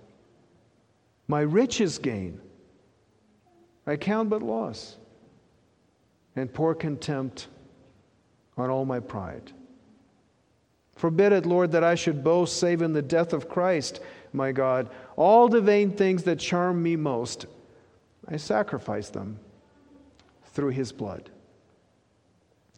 my 1.26 1.42
riches 1.42 1.98
gain 1.98 2.40
I 3.86 3.96
count 3.96 4.30
but 4.30 4.42
loss 4.42 4.96
and 6.34 6.52
pour 6.52 6.74
contempt 6.74 7.48
on 8.56 8.70
all 8.70 8.84
my 8.86 9.00
pride. 9.00 9.52
Forbid 10.96 11.32
it, 11.32 11.46
Lord, 11.46 11.72
that 11.72 11.84
I 11.84 11.94
should 11.94 12.24
boast 12.24 12.58
save 12.58 12.82
in 12.82 12.92
the 12.92 13.02
death 13.02 13.32
of 13.32 13.48
Christ, 13.48 14.00
my 14.32 14.52
God. 14.52 14.90
All 15.16 15.48
the 15.48 15.60
vain 15.60 15.90
things 15.90 16.22
that 16.24 16.38
charm 16.38 16.82
me 16.82 16.96
most, 16.96 17.46
I 18.26 18.36
sacrifice 18.36 19.08
them 19.10 19.38
through 20.52 20.70
his 20.70 20.92
blood. 20.92 21.30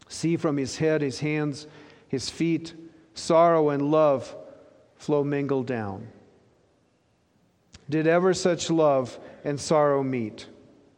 See 0.09 0.37
from 0.37 0.57
his 0.57 0.77
head, 0.77 1.03
his 1.03 1.21
hands, 1.21 1.67
his 2.09 2.29
feet, 2.31 2.75
sorrow 3.15 3.71
and 3.71 3.91
love 3.91 4.35
flow 5.01 5.25
mingled 5.25 5.67
down. 5.67 6.07
Did 7.89 8.07
ever 8.07 8.35
such 8.35 8.71
love 8.71 9.19
and 9.45 9.59
sorrow 9.59 10.03
meet, 10.03 10.47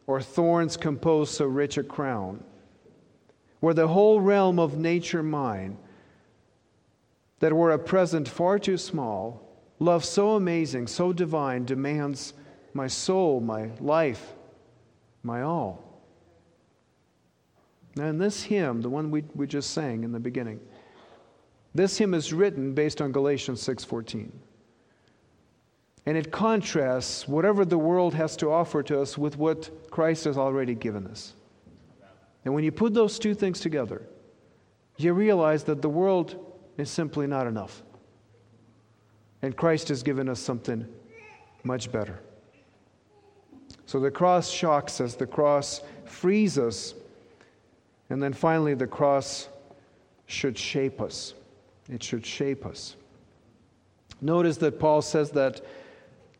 or 0.05 0.21
thorns 0.21 0.75
compose 0.75 1.31
so 1.31 1.45
rich 1.45 1.77
a 1.77 1.83
crown? 1.83 2.43
Were 3.61 3.73
the 3.73 3.87
whole 3.87 4.19
realm 4.19 4.59
of 4.59 4.77
nature 4.77 5.23
mine, 5.23 5.77
that 7.39 7.53
were 7.53 7.71
a 7.71 7.79
present 7.79 8.27
far 8.27 8.59
too 8.59 8.77
small, 8.77 9.41
love 9.79 10.03
so 10.03 10.31
amazing, 10.31 10.85
so 10.87 11.13
divine, 11.13 11.63
demands 11.63 12.33
my 12.73 12.87
soul, 12.87 13.39
my 13.39 13.69
life, 13.79 14.33
my 15.23 15.41
all. 15.41 15.81
Now, 17.95 18.07
in 18.07 18.17
this 18.17 18.43
hymn, 18.43 18.81
the 18.81 18.89
one 18.89 19.11
we, 19.11 19.23
we 19.33 19.47
just 19.47 19.71
sang 19.71 20.03
in 20.03 20.11
the 20.11 20.19
beginning, 20.19 20.59
this 21.73 21.97
hymn 21.97 22.13
is 22.13 22.33
written 22.33 22.73
based 22.73 23.01
on 23.01 23.11
Galatians 23.11 23.61
6:14. 23.61 24.31
And 26.05 26.17
it 26.17 26.31
contrasts 26.31 27.27
whatever 27.27 27.63
the 27.63 27.77
world 27.77 28.13
has 28.13 28.35
to 28.37 28.51
offer 28.51 28.83
to 28.83 28.99
us 28.99 29.17
with 29.17 29.37
what 29.37 29.89
Christ 29.89 30.25
has 30.25 30.37
already 30.37 30.75
given 30.75 31.07
us. 31.07 31.33
And 32.43 32.53
when 32.53 32.63
you 32.63 32.71
put 32.71 32.93
those 32.93 33.17
two 33.17 33.33
things 33.33 33.61
together, 33.61 34.01
you 34.97 35.13
realize 35.13 35.63
that 35.63 35.81
the 35.81 35.89
world 35.89 36.35
is 36.77 36.89
simply 36.89 37.25
not 37.25 37.47
enough. 37.47 37.83
And 39.41 39.55
Christ 39.55 39.87
has 39.89 40.03
given 40.03 40.27
us 40.27 40.39
something 40.39 40.85
much 41.63 41.91
better. 41.91 42.19
So 43.85 43.99
the 43.99 44.11
cross 44.11 44.49
shocks 44.49 44.99
us, 44.99 45.15
the 45.15 45.27
cross 45.27 45.81
frees 46.05 46.57
us, 46.57 46.93
and 48.09 48.21
then 48.21 48.33
finally, 48.33 48.73
the 48.73 48.87
cross 48.87 49.47
should 50.25 50.57
shape 50.57 51.01
us. 51.01 51.33
It 51.89 52.03
should 52.03 52.25
shape 52.25 52.65
us. 52.65 52.95
Notice 54.21 54.57
that 54.57 54.79
Paul 54.79 55.01
says 55.01 55.31
that 55.31 55.61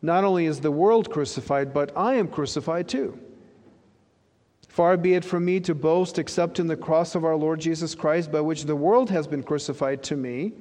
not 0.00 0.24
only 0.24 0.46
is 0.46 0.60
the 0.60 0.70
world 0.70 1.10
crucified, 1.10 1.72
but 1.72 1.92
I 1.96 2.14
am 2.14 2.28
crucified 2.28 2.88
too. 2.88 3.18
Far 4.68 4.96
be 4.96 5.14
it 5.14 5.24
from 5.24 5.44
me 5.44 5.60
to 5.60 5.74
boast 5.74 6.18
except 6.18 6.58
in 6.58 6.66
the 6.66 6.76
cross 6.76 7.14
of 7.14 7.24
our 7.24 7.36
Lord 7.36 7.60
Jesus 7.60 7.94
Christ, 7.94 8.32
by 8.32 8.40
which 8.40 8.64
the 8.64 8.74
world 8.74 9.08
has 9.10 9.26
been 9.26 9.42
crucified 9.42 10.02
to 10.04 10.16
me, 10.16 10.52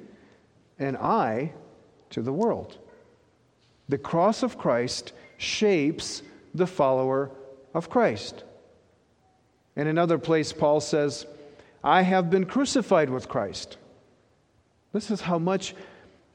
and 0.77 0.97
I 0.97 1.53
to 2.11 2.21
the 2.21 2.33
world. 2.33 2.77
The 3.89 3.97
cross 3.97 4.43
of 4.43 4.57
Christ 4.57 5.13
shapes 5.37 6.21
the 6.53 6.67
follower 6.67 7.31
of 7.73 7.89
Christ. 7.89 8.43
In 9.75 9.87
another 9.87 10.17
place, 10.17 10.53
Paul 10.53 10.79
says, 10.79 11.25
I 11.83 12.03
have 12.03 12.29
been 12.29 12.45
crucified 12.45 13.09
with 13.09 13.27
Christ. 13.27 13.77
This 14.93 15.11
is 15.11 15.21
how 15.21 15.39
much 15.39 15.75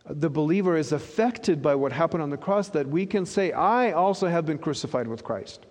the 0.05 0.29
believer 0.29 0.77
is 0.77 0.93
affected 0.93 1.63
by 1.63 1.75
what 1.75 1.93
happened 1.93 2.23
on 2.23 2.31
the 2.31 2.37
cross 2.37 2.69
that 2.71 2.89
we 2.89 3.07
can 3.07 3.25
say, 3.25 3.53
I 3.53 3.93
also 3.93 4.27
have 4.27 4.45
been 4.47 4.59
crucified 4.59 5.07
with 5.07 5.23
Christ. 5.23 5.65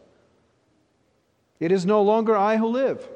It 1.60 1.72
is 1.72 1.86
no 1.86 2.02
longer 2.02 2.36
I 2.36 2.58
who 2.58 2.68
live, 2.68 3.08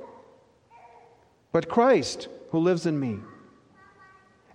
but 1.52 1.70
Christ 1.70 2.28
who 2.50 2.60
lives 2.60 2.86
in 2.86 3.00
me. 3.00 3.20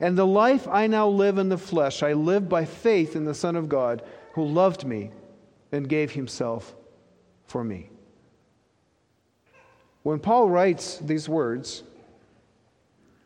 And 0.01 0.19
the 0.19 0.27
life 0.27 0.69
I 0.69 0.87
now 0.89 1.09
live 1.09 1.39
in 1.39 1.49
the 1.49 1.57
flesh, 1.57 2.03
I 2.03 2.13
live 2.13 2.49
by 2.49 2.65
faith 2.65 3.17
in 3.17 3.25
the 3.25 3.35
Son 3.35 3.57
of 3.57 3.69
God 3.69 4.03
who 4.35 4.45
loved 4.45 4.85
me 4.85 5.11
and 5.73 5.89
gave 5.89 6.11
himself 6.11 6.75
for 7.47 7.65
me. 7.65 7.89
When 10.03 10.19
Paul 10.19 10.51
writes 10.51 10.99
these 10.99 11.29
words, 11.29 11.83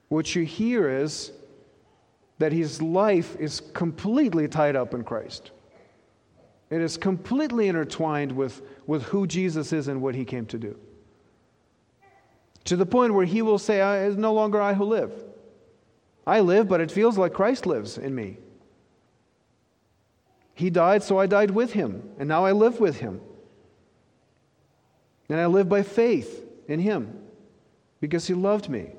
what 0.08 0.34
you 0.34 0.44
hear 0.44 0.88
is 0.88 1.32
that 2.40 2.52
his 2.52 2.80
life 2.80 3.36
is 3.38 3.60
completely 3.74 4.48
tied 4.48 4.74
up 4.74 4.94
in 4.94 5.04
Christ. 5.04 5.50
It 6.70 6.80
is 6.80 6.96
completely 6.96 7.68
intertwined 7.68 8.32
with, 8.32 8.62
with 8.86 9.02
who 9.02 9.26
Jesus 9.26 9.74
is 9.74 9.88
and 9.88 10.00
what 10.00 10.14
he 10.14 10.24
came 10.24 10.46
to 10.46 10.58
do. 10.58 10.78
To 12.64 12.76
the 12.76 12.86
point 12.86 13.12
where 13.12 13.26
he 13.26 13.42
will 13.42 13.58
say, 13.58 13.80
It's 14.06 14.16
no 14.16 14.32
longer 14.32 14.58
I 14.58 14.72
who 14.72 14.84
live. 14.84 15.12
I 16.26 16.40
live, 16.40 16.66
but 16.66 16.80
it 16.80 16.90
feels 16.90 17.18
like 17.18 17.34
Christ 17.34 17.66
lives 17.66 17.98
in 17.98 18.14
me. 18.14 18.38
He 20.54 20.70
died, 20.70 21.02
so 21.02 21.18
I 21.18 21.26
died 21.26 21.50
with 21.50 21.74
him, 21.74 22.02
and 22.18 22.26
now 22.26 22.46
I 22.46 22.52
live 22.52 22.80
with 22.80 23.00
him. 23.00 23.20
And 25.28 25.38
I 25.38 25.44
live 25.44 25.68
by 25.68 25.82
faith 25.82 26.42
in 26.68 26.80
him 26.80 27.18
because 28.00 28.26
he 28.26 28.32
loved 28.32 28.70
me 28.70 28.92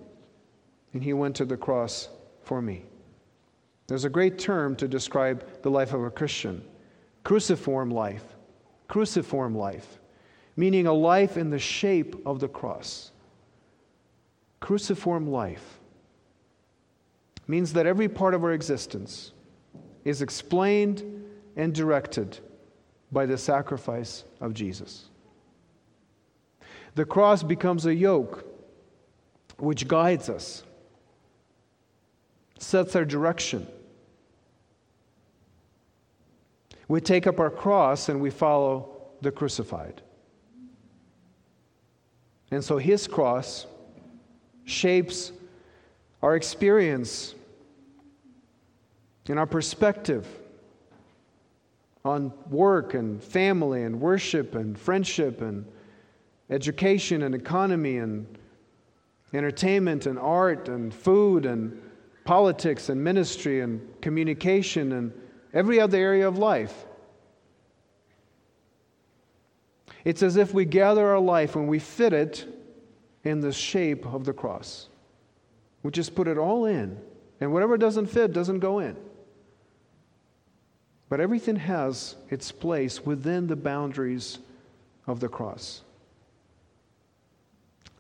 and 0.94 1.04
he 1.04 1.14
went 1.14 1.38
to 1.38 1.46
the 1.46 1.58
cross 1.58 2.08
for 2.44 2.62
me. 2.62 2.86
There's 3.88 4.06
a 4.06 4.10
great 4.10 4.40
term 4.40 4.76
to 4.78 4.88
describe 4.88 5.62
the 5.62 5.72
life 5.72 5.94
of 5.94 6.04
a 6.04 6.12
Christian 6.12 6.64
cruciform 7.24 7.92
life. 7.92 8.24
Cruciform 8.88 9.56
life, 9.56 10.00
meaning 10.58 10.86
a 10.86 10.92
life 10.92 11.38
in 11.38 11.50
the 11.50 11.60
shape 11.60 12.16
of 12.26 12.42
the 12.42 12.50
cross. 12.50 13.12
Cruciform 14.60 15.28
life 15.28 15.80
means 17.48 17.72
that 17.74 17.86
every 17.86 18.10
part 18.10 18.34
of 18.34 18.44
our 18.44 18.52
existence 18.52 19.32
is 20.04 20.22
explained 20.22 21.24
and 21.56 21.74
directed 21.74 22.40
by 23.12 23.26
the 23.26 23.38
sacrifice 23.38 24.26
of 24.42 24.54
Jesus. 24.54 25.10
The 26.96 27.06
cross 27.06 27.44
becomes 27.44 27.86
a 27.86 27.96
yoke 27.96 28.46
which 29.58 29.88
guides 29.88 30.30
us, 30.30 30.64
sets 32.62 32.96
our 32.96 33.06
direction 33.06 33.68
We 36.92 37.00
take 37.00 37.26
up 37.26 37.40
our 37.40 37.50
cross 37.50 38.10
and 38.10 38.20
we 38.20 38.30
follow 38.30 38.90
the 39.22 39.32
crucified. 39.32 40.02
And 42.52 42.62
so 42.62 42.78
his 42.78 43.08
cross 43.08 43.66
shapes 44.66 45.32
our 46.22 46.36
experience 46.36 47.34
and 49.30 49.40
our 49.40 49.46
perspective 49.46 50.28
on 52.04 52.34
work 52.50 52.94
and 52.94 53.24
family 53.24 53.84
and 53.84 54.02
worship 54.02 54.56
and 54.56 54.78
friendship 54.78 55.40
and 55.40 55.66
education 56.50 57.24
and 57.24 57.34
economy 57.34 58.00
and 58.00 58.38
entertainment 59.34 60.08
and 60.08 60.20
art 60.20 60.68
and 60.68 60.94
food 60.94 61.46
and 61.46 61.82
politics 62.24 62.90
and 62.90 63.04
ministry 63.04 63.62
and 63.62 63.82
communication 64.02 64.92
and 64.94 65.12
every 65.54 65.80
other 65.80 65.98
area 65.98 66.28
of 66.28 66.38
life. 66.38 66.86
It's 70.04 70.24
as 70.24 70.36
if 70.36 70.54
we 70.54 70.66
gather 70.66 71.08
our 71.08 71.20
life 71.20 71.56
and 71.56 71.68
we 71.68 71.80
fit 71.80 72.14
it 72.14 72.46
in 73.24 73.40
the 73.40 73.52
shape 73.52 74.06
of 74.06 74.26
the 74.26 74.34
cross. 74.34 74.88
We 75.84 75.92
just 75.92 76.16
put 76.16 76.28
it 76.28 76.38
all 76.38 76.66
in, 76.66 76.98
and 77.40 77.52
whatever 77.54 77.78
doesn't 77.78 78.08
fit 78.08 78.34
doesn't 78.34 78.60
go 78.60 78.80
in. 78.80 78.96
But 81.10 81.20
everything 81.20 81.58
has 81.58 82.16
its 82.30 82.52
place 82.52 83.06
within 83.06 83.48
the 83.48 83.56
boundaries 83.56 84.40
of 85.08 85.20
the 85.20 85.28
cross. 85.28 85.82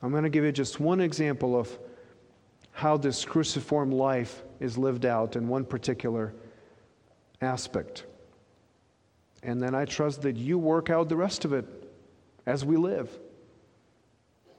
I'm 0.01 0.11
going 0.11 0.23
to 0.23 0.29
give 0.29 0.43
you 0.43 0.51
just 0.51 0.79
one 0.79 1.01
example 1.01 1.59
of 1.59 1.77
how 2.81 2.97
this 2.97 3.23
cruciform 3.23 3.91
life 3.91 4.41
is 4.59 4.75
lived 4.75 5.05
out 5.05 5.35
in 5.35 5.47
one 5.47 5.63
particular 5.63 6.33
aspect. 7.39 8.05
And 9.43 9.61
then 9.61 9.75
I 9.75 9.85
trust 9.85 10.23
that 10.23 10.35
you 10.35 10.57
work 10.57 10.89
out 10.89 11.07
the 11.07 11.15
rest 11.15 11.45
of 11.45 11.53
it 11.53 11.65
as 12.47 12.65
we 12.65 12.77
live, 12.77 13.07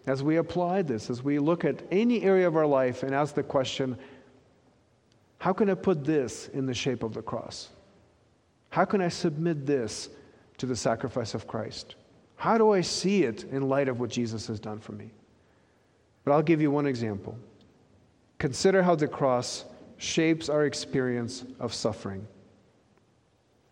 as 0.07 0.23
we 0.23 0.37
apply 0.37 0.83
this, 0.83 1.11
as 1.11 1.25
we 1.25 1.41
look 1.41 1.65
at 1.65 1.83
any 1.91 2.23
area 2.23 2.47
of 2.47 2.55
our 2.55 2.65
life 2.65 3.03
and 3.03 3.13
ask 3.13 3.35
the 3.35 3.43
question 3.43 3.99
how 5.39 5.53
can 5.53 5.69
I 5.69 5.75
put 5.75 6.05
this 6.05 6.47
in 6.47 6.67
the 6.67 6.75
shape 6.75 7.03
of 7.03 7.15
the 7.15 7.23
cross? 7.23 7.71
How 8.71 8.85
can 8.85 9.01
I 9.01 9.09
submit 9.09 9.67
this 9.67 10.11
to 10.59 10.67
the 10.67 10.77
sacrifice 10.77 11.35
of 11.35 11.49
Christ? 11.49 11.97
How 12.37 12.57
do 12.57 12.71
I 12.71 12.83
see 12.83 13.25
it 13.25 13.43
in 13.51 13.69
light 13.69 13.89
of 13.89 13.99
what 13.99 14.11
Jesus 14.11 14.47
has 14.47 14.61
done 14.61 14.79
for 14.79 14.93
me? 14.93 15.11
But 16.23 16.35
I'll 16.35 16.43
give 16.43 16.61
you 16.61 16.71
one 16.71 16.87
example. 16.87 17.37
Consider 18.43 18.83
how 18.83 18.97
the 18.97 19.07
cross 19.07 19.65
shapes 19.99 20.49
our 20.49 20.67
experience 20.67 21.45
of 21.61 21.73
suffering. 21.73 22.27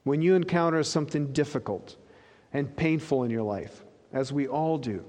When 0.04 0.22
you 0.22 0.36
encounter 0.36 0.84
something 0.84 1.32
difficult 1.32 1.96
and 2.52 2.76
painful 2.76 3.24
in 3.24 3.32
your 3.32 3.42
life, 3.42 3.82
as 4.12 4.32
we 4.32 4.46
all 4.46 4.78
do, 4.78 5.04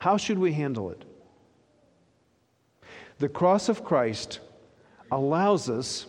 how 0.00 0.16
should 0.16 0.40
we 0.40 0.52
handle 0.52 0.90
it? 0.90 1.04
The 3.18 3.28
cross 3.28 3.68
of 3.68 3.84
Christ 3.84 4.40
allows 5.12 5.70
us 5.70 6.06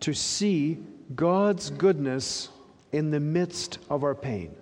to 0.00 0.12
see 0.14 0.78
God's 1.14 1.70
goodness 1.70 2.48
in 2.90 3.12
the 3.12 3.20
midst 3.20 3.78
of 3.88 4.02
our 4.02 4.16
pain. 4.16 4.56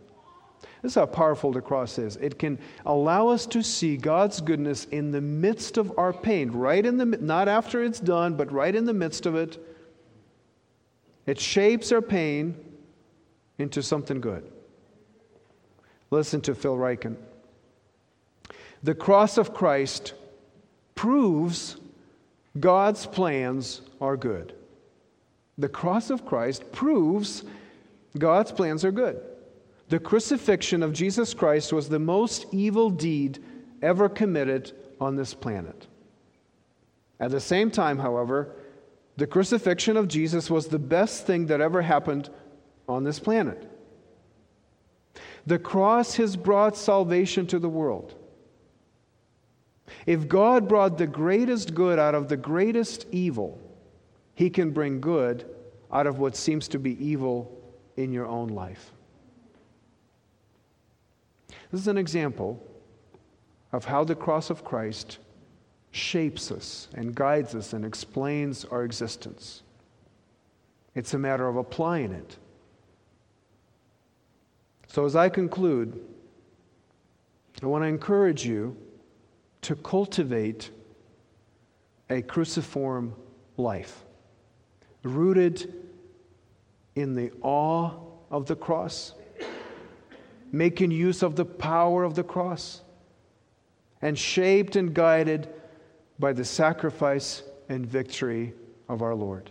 This 0.86 0.92
is 0.92 1.00
how 1.00 1.06
powerful 1.06 1.50
the 1.50 1.60
cross 1.60 1.98
is. 1.98 2.14
It 2.18 2.38
can 2.38 2.60
allow 2.84 3.26
us 3.26 3.44
to 3.46 3.60
see 3.60 3.96
God's 3.96 4.40
goodness 4.40 4.84
in 4.92 5.10
the 5.10 5.20
midst 5.20 5.78
of 5.78 5.92
our 5.98 6.12
pain, 6.12 6.52
right 6.52 6.86
in 6.86 6.96
the 6.96 7.06
not 7.06 7.48
after 7.48 7.82
it's 7.82 7.98
done, 7.98 8.36
but 8.36 8.52
right 8.52 8.72
in 8.72 8.84
the 8.84 8.92
midst 8.94 9.26
of 9.26 9.34
it. 9.34 9.58
It 11.26 11.40
shapes 11.40 11.90
our 11.90 12.00
pain 12.00 12.54
into 13.58 13.82
something 13.82 14.20
good. 14.20 14.48
Listen 16.12 16.40
to 16.42 16.54
Phil 16.54 16.76
Ryken. 16.76 17.16
The 18.84 18.94
cross 18.94 19.38
of 19.38 19.52
Christ 19.52 20.14
proves 20.94 21.78
God's 22.60 23.06
plans 23.06 23.80
are 24.00 24.16
good. 24.16 24.54
The 25.58 25.68
cross 25.68 26.10
of 26.10 26.24
Christ 26.24 26.70
proves 26.70 27.42
God's 28.16 28.52
plans 28.52 28.84
are 28.84 28.92
good. 28.92 29.20
The 29.88 29.98
crucifixion 29.98 30.82
of 30.82 30.92
Jesus 30.92 31.32
Christ 31.32 31.72
was 31.72 31.88
the 31.88 31.98
most 31.98 32.46
evil 32.52 32.90
deed 32.90 33.42
ever 33.82 34.08
committed 34.08 34.72
on 35.00 35.16
this 35.16 35.34
planet. 35.34 35.86
At 37.20 37.30
the 37.30 37.40
same 37.40 37.70
time, 37.70 37.98
however, 37.98 38.52
the 39.16 39.26
crucifixion 39.26 39.96
of 39.96 40.08
Jesus 40.08 40.50
was 40.50 40.66
the 40.66 40.78
best 40.78 41.26
thing 41.26 41.46
that 41.46 41.60
ever 41.60 41.82
happened 41.82 42.28
on 42.88 43.04
this 43.04 43.18
planet. 43.18 43.70
The 45.46 45.58
cross 45.58 46.16
has 46.16 46.36
brought 46.36 46.76
salvation 46.76 47.46
to 47.46 47.58
the 47.58 47.68
world. 47.68 48.14
If 50.04 50.28
God 50.28 50.68
brought 50.68 50.98
the 50.98 51.06
greatest 51.06 51.74
good 51.74 51.98
out 51.98 52.14
of 52.14 52.28
the 52.28 52.36
greatest 52.36 53.06
evil, 53.12 53.60
He 54.34 54.50
can 54.50 54.72
bring 54.72 55.00
good 55.00 55.48
out 55.92 56.06
of 56.06 56.18
what 56.18 56.36
seems 56.36 56.66
to 56.68 56.78
be 56.78 57.02
evil 57.02 57.52
in 57.96 58.12
your 58.12 58.26
own 58.26 58.48
life. 58.48 58.92
This 61.76 61.82
is 61.82 61.88
an 61.88 61.98
example 61.98 62.66
of 63.70 63.84
how 63.84 64.02
the 64.02 64.14
cross 64.14 64.48
of 64.48 64.64
Christ 64.64 65.18
shapes 65.90 66.50
us 66.50 66.88
and 66.94 67.14
guides 67.14 67.54
us 67.54 67.74
and 67.74 67.84
explains 67.84 68.64
our 68.64 68.82
existence. 68.82 69.62
It's 70.94 71.12
a 71.12 71.18
matter 71.18 71.46
of 71.46 71.56
applying 71.56 72.12
it. 72.12 72.38
So, 74.86 75.04
as 75.04 75.14
I 75.16 75.28
conclude, 75.28 76.00
I 77.62 77.66
want 77.66 77.84
to 77.84 77.88
encourage 77.88 78.46
you 78.46 78.74
to 79.60 79.76
cultivate 79.76 80.70
a 82.08 82.22
cruciform 82.22 83.14
life, 83.58 84.02
rooted 85.02 85.74
in 86.94 87.14
the 87.14 87.32
awe 87.42 87.90
of 88.30 88.46
the 88.46 88.56
cross 88.56 89.12
making 90.56 90.90
use 90.90 91.22
of 91.22 91.36
the 91.36 91.44
power 91.44 92.04
of 92.04 92.14
the 92.14 92.24
cross, 92.24 92.82
and 94.02 94.18
shaped 94.18 94.76
and 94.76 94.94
guided 94.94 95.48
by 96.18 96.32
the 96.32 96.44
sacrifice 96.44 97.42
and 97.68 97.86
victory 97.86 98.52
of 98.88 99.02
our 99.02 99.14
Lord. 99.14 99.50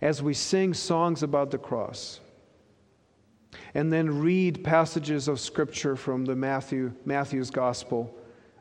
As 0.00 0.22
we 0.22 0.34
sing 0.34 0.74
songs 0.74 1.22
about 1.22 1.50
the 1.50 1.58
cross, 1.58 2.20
and 3.74 3.92
then 3.92 4.20
read 4.20 4.64
passages 4.64 5.28
of 5.28 5.40
scripture 5.40 5.96
from 5.96 6.24
the 6.24 6.36
Matthew, 6.36 6.92
Matthew's 7.04 7.50
gospel 7.50 8.14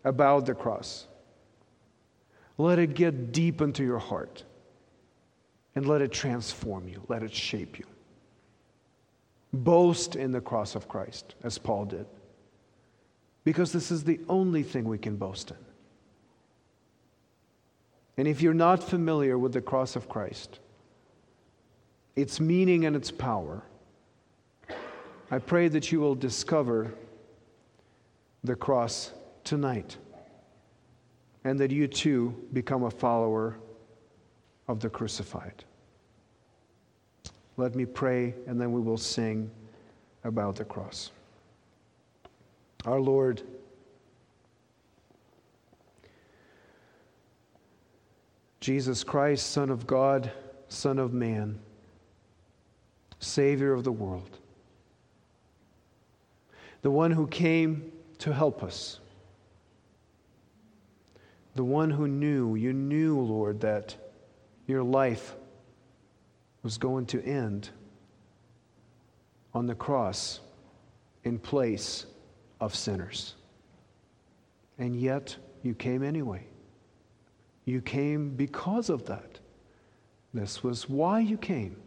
about 0.04 0.46
the 0.46 0.54
cross. 0.54 1.08
Let 2.58 2.80
it 2.80 2.94
get 2.94 3.32
deep 3.32 3.62
into 3.62 3.84
your 3.84 4.00
heart 4.00 4.44
and 5.76 5.86
let 5.86 6.02
it 6.02 6.12
transform 6.12 6.88
you, 6.88 7.04
let 7.08 7.24
it 7.24 7.34
shape 7.34 7.80
you. 7.80 7.86
Boast 9.64 10.16
in 10.16 10.32
the 10.32 10.42
cross 10.42 10.76
of 10.76 10.88
Christ, 10.88 11.36
as 11.44 11.58
Paul 11.58 11.86
did, 11.86 12.06
because 13.44 13.72
this 13.72 13.92
is 13.92 14.04
the 14.04 14.20
only 14.28 14.64
thing 14.64 14.86
we 14.86 14.98
can 14.98 15.16
boast 15.16 15.52
in. 15.52 15.58
And 18.18 18.28
if 18.28 18.42
you're 18.42 18.54
not 18.54 18.84
familiar 18.84 19.38
with 19.38 19.54
the 19.54 19.62
cross 19.62 19.96
of 19.96 20.10
Christ, 20.10 20.60
its 22.16 22.40
meaning 22.40 22.86
and 22.86 22.96
its 22.96 23.12
power, 23.12 23.64
I 25.32 25.40
pray 25.40 25.68
that 25.70 25.92
you 25.92 26.00
will 26.00 26.16
discover 26.16 26.94
the 28.44 28.56
cross 28.56 29.12
tonight 29.44 29.98
and 31.44 31.60
that 31.60 31.72
you 31.72 31.88
too 31.88 32.36
become 32.54 32.84
a 32.84 32.92
follower 32.92 33.58
of 34.68 34.80
the 34.80 34.90
crucified. 34.90 35.64
Let 37.58 37.76
me 37.76 37.86
pray, 37.86 38.34
and 38.48 38.60
then 38.60 38.72
we 38.72 38.82
will 38.82 38.98
sing 38.98 39.50
about 40.24 40.58
the 40.58 40.66
cross. 40.66 41.12
Our 42.86 43.00
Lord, 43.00 43.42
Jesus 48.60 49.04
Christ, 49.04 49.52
Son 49.52 49.70
of 49.70 49.88
God, 49.88 50.32
Son 50.68 51.00
of 51.00 51.14
Man, 51.14 51.60
Savior 53.20 53.74
of 53.74 53.84
the 53.84 53.92
world, 53.92 54.38
the 56.82 56.92
one 56.92 57.12
who 57.12 57.26
came 57.28 57.92
to 58.20 58.34
help 58.34 58.64
us, 58.64 59.00
the 61.56 61.64
one 61.64 61.90
who 61.90 62.08
knew, 62.08 62.56
you 62.56 62.74
knew, 62.74 63.20
Lord, 63.20 63.62
that 63.62 63.96
your 64.68 64.84
life 64.84 65.36
was 66.66 66.80
going 66.80 67.06
to 67.06 67.24
end 67.24 67.70
on 69.54 69.68
the 69.68 69.76
cross 69.76 70.40
in 71.24 71.38
place 71.38 72.08
of 72.60 72.74
sinners. 72.74 73.36
And 74.80 75.00
yet, 75.00 75.38
you 75.62 75.76
came 75.76 76.02
anyway. 76.02 76.48
You 77.66 77.82
came 77.82 78.32
because 78.32 78.90
of 78.90 79.06
that. 79.06 79.40
This 80.34 80.64
was 80.64 80.90
why 80.90 81.20
you 81.20 81.38
came. 81.38 81.78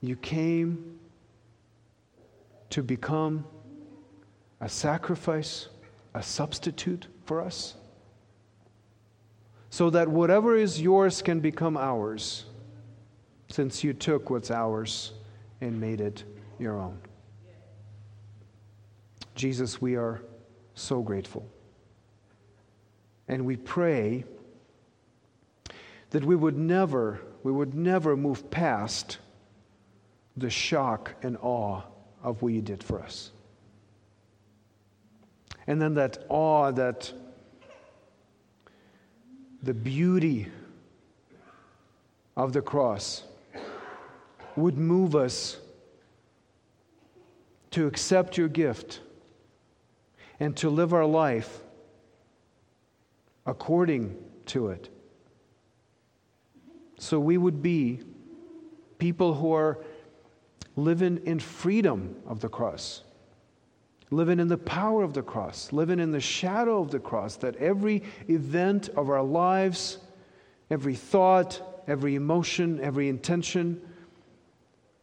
You 0.00 0.16
came 0.16 0.98
to 2.70 2.82
become 2.82 3.44
a 4.62 4.70
sacrifice, 4.70 5.68
a 6.14 6.22
substitute 6.22 7.08
for 7.26 7.42
us 7.42 7.76
so 9.70 9.88
that 9.90 10.08
whatever 10.08 10.56
is 10.56 10.80
yours 10.80 11.22
can 11.22 11.40
become 11.40 11.76
ours, 11.76 12.44
since 13.48 13.82
you 13.82 13.92
took 13.92 14.28
what's 14.28 14.50
ours 14.50 15.12
and 15.60 15.80
made 15.80 16.00
it 16.00 16.24
your 16.58 16.78
own. 16.78 16.98
Jesus, 19.34 19.80
we 19.80 19.96
are 19.96 20.22
so 20.74 21.00
grateful. 21.00 21.48
And 23.28 23.46
we 23.46 23.56
pray 23.56 24.24
that 26.10 26.24
we 26.24 26.34
would 26.34 26.58
never, 26.58 27.20
we 27.44 27.52
would 27.52 27.74
never 27.74 28.16
move 28.16 28.50
past 28.50 29.18
the 30.36 30.50
shock 30.50 31.14
and 31.22 31.36
awe 31.40 31.82
of 32.22 32.42
what 32.42 32.52
you 32.52 32.60
did 32.60 32.82
for 32.82 33.00
us. 33.00 33.30
And 35.66 35.80
then 35.80 35.94
that 35.94 36.24
awe, 36.28 36.72
that 36.72 37.12
the 39.62 39.74
beauty 39.74 40.48
of 42.36 42.52
the 42.52 42.62
cross 42.62 43.24
would 44.56 44.78
move 44.78 45.14
us 45.14 45.58
to 47.70 47.86
accept 47.86 48.36
your 48.36 48.48
gift 48.48 49.00
and 50.40 50.56
to 50.56 50.70
live 50.70 50.92
our 50.92 51.04
life 51.04 51.60
according 53.46 54.16
to 54.46 54.68
it. 54.68 54.88
So 56.98 57.18
we 57.20 57.36
would 57.36 57.62
be 57.62 58.00
people 58.98 59.34
who 59.34 59.52
are 59.52 59.78
living 60.76 61.20
in 61.24 61.38
freedom 61.38 62.16
of 62.26 62.40
the 62.40 62.48
cross, 62.48 63.02
living 64.10 64.40
in 64.40 64.48
the 64.48 64.58
power 64.58 65.02
of 65.02 65.14
the 65.14 65.22
cross, 65.22 65.72
living 65.72 66.00
in 66.00 66.10
the 66.10 66.20
shadow 66.20 66.80
of 66.80 66.90
the 66.90 66.98
cross, 66.98 67.36
that 67.36 67.56
every 67.56 68.02
event 68.28 68.88
of 68.90 69.08
our 69.08 69.22
lives, 69.22 69.98
every 70.70 70.94
thought, 70.94 71.82
every 71.86 72.16
emotion, 72.16 72.80
every 72.80 73.08
intention 73.08 73.80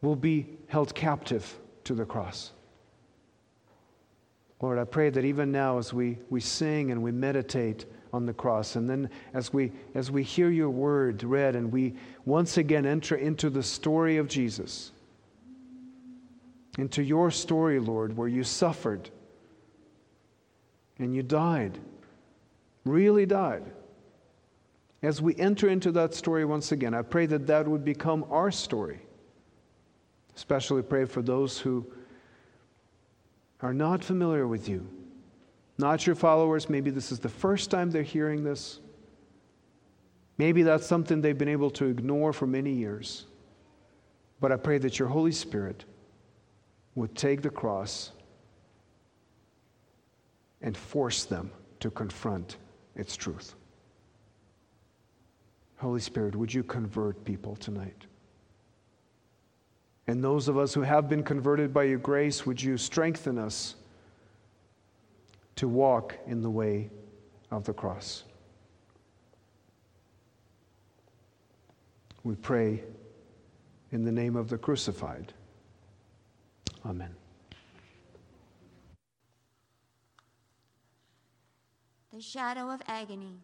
will 0.02 0.16
be 0.16 0.46
held 0.68 0.94
captive 0.94 1.58
to 1.86 1.94
the 1.94 2.06
cross. 2.06 2.52
Lord, 4.62 4.80
I 4.80 4.84
pray 4.86 5.10
that 5.10 5.24
even 5.24 5.52
now 5.52 5.78
as 5.78 5.94
we, 5.94 6.18
we 6.30 6.40
sing 6.40 6.92
and 6.92 7.02
we 7.02 7.12
meditate 7.12 7.86
on 8.12 8.26
the 8.26 8.34
cross, 8.34 8.76
and 8.76 8.90
then 8.90 9.10
as 9.34 9.54
we, 9.54 9.72
as 9.94 10.10
we 10.10 10.24
hear 10.24 10.50
your 10.50 10.70
word 10.70 11.24
read 11.24 11.56
and 11.56 11.72
we 11.72 11.96
once 12.26 12.58
again 12.58 12.86
enter 12.86 13.16
into 13.16 13.50
the 13.50 13.62
story 13.62 14.18
of 14.18 14.28
Jesus, 14.28 14.92
into 16.78 17.02
your 17.02 17.32
story, 17.32 17.80
Lord, 17.80 18.16
where 18.16 18.28
you 18.28 18.44
suffered 18.44 19.10
and 21.00 21.16
you 21.16 21.24
died, 21.24 21.78
really 22.86 23.26
died. 23.26 23.64
As 25.02 25.22
we 25.22 25.36
enter 25.36 25.70
into 25.70 25.92
that 25.94 26.14
story 26.14 26.46
once 26.46 26.72
again, 26.72 26.94
I 26.94 27.02
pray 27.02 27.26
that 27.28 27.48
that 27.48 27.68
would 27.68 27.84
become 27.84 28.26
our 28.30 28.52
story. 28.52 29.02
Especially 30.36 30.82
pray 30.82 31.06
for 31.06 31.22
those 31.22 31.60
who 31.60 31.86
are 33.62 33.74
not 33.74 34.04
familiar 34.04 34.48
with 34.48 34.70
you, 34.70 34.88
not 35.78 36.06
your 36.06 36.16
followers, 36.16 36.70
maybe 36.70 36.90
this 36.90 37.12
is 37.12 37.20
the 37.20 37.30
first 37.30 37.70
time 37.72 37.90
they're 37.92 38.04
hearing 38.04 38.44
this. 38.44 38.80
Maybe 40.38 40.62
that's 40.62 40.86
something 40.86 41.22
they've 41.22 41.38
been 41.38 41.48
able 41.48 41.72
to 41.72 41.86
ignore 41.86 42.34
for 42.34 42.46
many 42.46 42.72
years. 42.72 43.26
But 44.40 44.52
I 44.52 44.58
pray 44.58 44.78
that 44.80 45.00
your 45.00 45.08
Holy 45.08 45.32
Spirit 45.32 45.86
would 46.98 47.16
take 47.16 47.44
the 47.44 47.50
cross 47.50 48.12
and 50.64 50.76
force 50.76 51.26
them 51.26 51.52
to 51.80 51.92
confront 51.92 52.58
its 52.96 53.16
truth. 53.16 53.54
Holy 55.78 56.00
Spirit, 56.02 56.36
would 56.36 56.52
you 56.52 56.64
convert 56.64 57.24
people 57.24 57.56
tonight? 57.58 58.08
And 60.08 60.24
those 60.24 60.48
of 60.48 60.58
us 60.58 60.74
who 60.74 60.82
have 60.82 61.08
been 61.08 61.22
converted 61.22 61.72
by 61.72 61.84
your 61.84 62.00
grace, 62.00 62.48
would 62.48 62.60
you 62.60 62.78
strengthen 62.78 63.38
us 63.38 63.76
to 65.58 65.68
walk 65.68 66.18
in 66.26 66.42
the 66.42 66.50
way 66.50 66.90
of 67.52 67.64
the 67.64 67.74
cross? 67.74 68.24
We 72.24 72.34
pray 72.34 72.82
in 73.92 74.04
the 74.04 74.12
name 74.12 74.36
of 74.36 74.50
the 74.50 74.58
crucified. 74.58 75.34
Amen. 76.88 77.14
The 82.14 82.22
shadow 82.22 82.70
of 82.70 82.82
agony. 82.88 83.42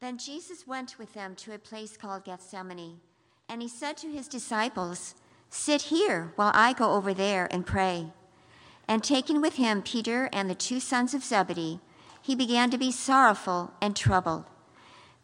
Then 0.00 0.16
Jesus 0.16 0.66
went 0.66 0.98
with 0.98 1.12
them 1.12 1.34
to 1.36 1.54
a 1.54 1.58
place 1.58 1.96
called 1.96 2.24
Gethsemane, 2.24 3.00
and 3.48 3.60
he 3.60 3.68
said 3.68 3.96
to 3.98 4.10
his 4.10 4.26
disciples, 4.26 5.14
Sit 5.50 5.82
here 5.82 6.32
while 6.36 6.50
I 6.54 6.72
go 6.72 6.92
over 6.92 7.12
there 7.12 7.46
and 7.50 7.66
pray. 7.66 8.12
And 8.88 9.04
taking 9.04 9.40
with 9.40 9.56
him 9.56 9.82
Peter 9.82 10.28
and 10.32 10.48
the 10.48 10.54
two 10.54 10.80
sons 10.80 11.12
of 11.12 11.24
Zebedee, 11.24 11.80
he 12.22 12.34
began 12.34 12.70
to 12.70 12.78
be 12.78 12.90
sorrowful 12.90 13.72
and 13.80 13.94
troubled. 13.94 14.44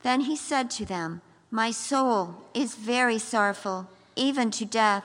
Then 0.02 0.22
he 0.22 0.36
said 0.36 0.70
to 0.72 0.84
them, 0.84 1.22
My 1.50 1.70
soul 1.70 2.44
is 2.54 2.74
very 2.74 3.18
sorrowful, 3.18 3.88
even 4.16 4.50
to 4.52 4.64
death. 4.64 5.04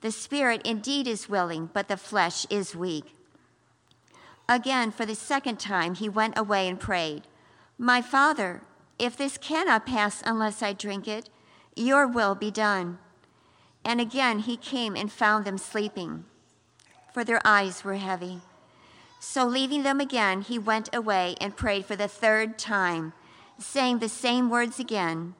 The 0.00 0.12
spirit 0.12 0.62
indeed 0.64 1.06
is 1.08 1.28
willing, 1.28 1.70
but 1.72 1.88
the 1.88 1.96
flesh 1.96 2.46
is 2.50 2.76
weak. 2.76 3.14
Again, 4.48 4.90
for 4.92 5.04
the 5.04 5.14
second 5.14 5.58
time, 5.58 5.94
he 5.94 6.08
went 6.08 6.38
away 6.38 6.68
and 6.68 6.78
prayed, 6.78 7.24
My 7.76 8.00
Father, 8.00 8.62
if 8.98 9.16
this 9.16 9.38
cannot 9.38 9.86
pass 9.86 10.22
unless 10.24 10.62
I 10.62 10.72
drink 10.72 11.06
it, 11.06 11.28
your 11.76 12.06
will 12.06 12.34
be 12.34 12.50
done. 12.50 12.98
And 13.84 14.00
again 14.00 14.40
he 14.40 14.56
came 14.56 14.96
and 14.96 15.10
found 15.10 15.44
them 15.44 15.58
sleeping, 15.58 16.24
for 17.12 17.24
their 17.24 17.40
eyes 17.44 17.84
were 17.84 17.94
heavy. 17.94 18.40
So 19.20 19.44
leaving 19.44 19.82
them 19.82 20.00
again, 20.00 20.42
he 20.42 20.58
went 20.58 20.94
away 20.94 21.36
and 21.40 21.56
prayed 21.56 21.86
for 21.86 21.96
the 21.96 22.08
third 22.08 22.58
time, 22.58 23.12
saying 23.58 23.98
the 23.98 24.08
same 24.08 24.50
words 24.50 24.78
again. 24.78 25.34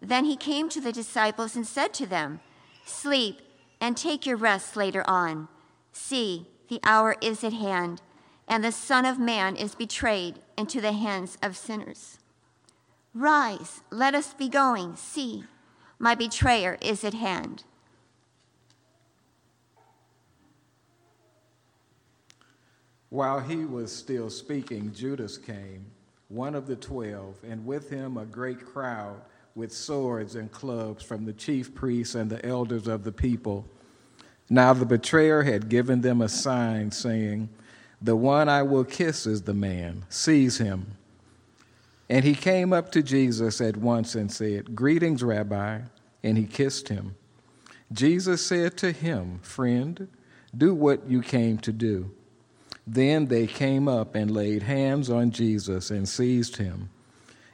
Then 0.00 0.24
he 0.24 0.36
came 0.36 0.68
to 0.70 0.80
the 0.80 0.92
disciples 0.92 1.56
and 1.56 1.66
said 1.66 1.92
to 1.94 2.06
them, 2.06 2.40
Sleep 2.84 3.40
and 3.80 3.96
take 3.96 4.26
your 4.26 4.36
rest 4.36 4.76
later 4.76 5.02
on. 5.08 5.48
See, 5.92 6.48
the 6.68 6.80
hour 6.84 7.16
is 7.20 7.42
at 7.44 7.52
hand, 7.52 8.02
and 8.46 8.62
the 8.62 8.72
Son 8.72 9.04
of 9.04 9.18
Man 9.18 9.56
is 9.56 9.74
betrayed 9.74 10.40
into 10.56 10.80
the 10.80 10.92
hands 10.92 11.38
of 11.42 11.56
sinners. 11.56 12.18
Rise, 13.14 13.82
let 13.90 14.14
us 14.14 14.34
be 14.34 14.48
going. 14.48 14.96
See, 14.96 15.44
my 15.98 16.14
betrayer 16.14 16.78
is 16.80 17.04
at 17.04 17.14
hand. 17.14 17.64
While 23.10 23.40
he 23.40 23.64
was 23.64 23.90
still 23.90 24.28
speaking, 24.28 24.92
Judas 24.92 25.38
came, 25.38 25.86
one 26.28 26.54
of 26.54 26.66
the 26.66 26.76
twelve, 26.76 27.36
and 27.42 27.64
with 27.64 27.88
him 27.88 28.18
a 28.18 28.26
great 28.26 28.64
crowd 28.64 29.22
with 29.54 29.72
swords 29.72 30.34
and 30.34 30.50
clubs 30.52 31.02
from 31.02 31.24
the 31.24 31.32
chief 31.32 31.74
priests 31.74 32.14
and 32.14 32.30
the 32.30 32.44
elders 32.44 32.86
of 32.86 33.04
the 33.04 33.12
people. 33.12 33.66
Now 34.50 34.72
the 34.72 34.86
betrayer 34.86 35.42
had 35.42 35.68
given 35.68 36.00
them 36.00 36.22
a 36.22 36.28
sign, 36.28 36.90
saying, 36.90 37.48
The 38.00 38.16
one 38.16 38.48
I 38.48 38.62
will 38.62 38.84
kiss 38.84 39.26
is 39.26 39.42
the 39.42 39.54
man, 39.54 40.04
seize 40.08 40.58
him. 40.58 40.96
And 42.08 42.24
he 42.24 42.34
came 42.34 42.72
up 42.72 42.90
to 42.92 43.02
Jesus 43.02 43.60
at 43.60 43.76
once 43.76 44.14
and 44.14 44.32
said, 44.32 44.74
Greetings, 44.74 45.22
Rabbi. 45.22 45.80
And 46.24 46.38
he 46.38 46.44
kissed 46.44 46.88
him. 46.88 47.14
Jesus 47.92 48.44
said 48.44 48.76
to 48.78 48.92
him, 48.92 49.38
Friend, 49.42 50.08
do 50.56 50.74
what 50.74 51.08
you 51.08 51.20
came 51.20 51.58
to 51.58 51.72
do. 51.72 52.10
Then 52.86 53.26
they 53.26 53.46
came 53.46 53.86
up 53.86 54.14
and 54.14 54.30
laid 54.30 54.62
hands 54.62 55.10
on 55.10 55.30
Jesus 55.30 55.90
and 55.90 56.08
seized 56.08 56.56
him. 56.56 56.88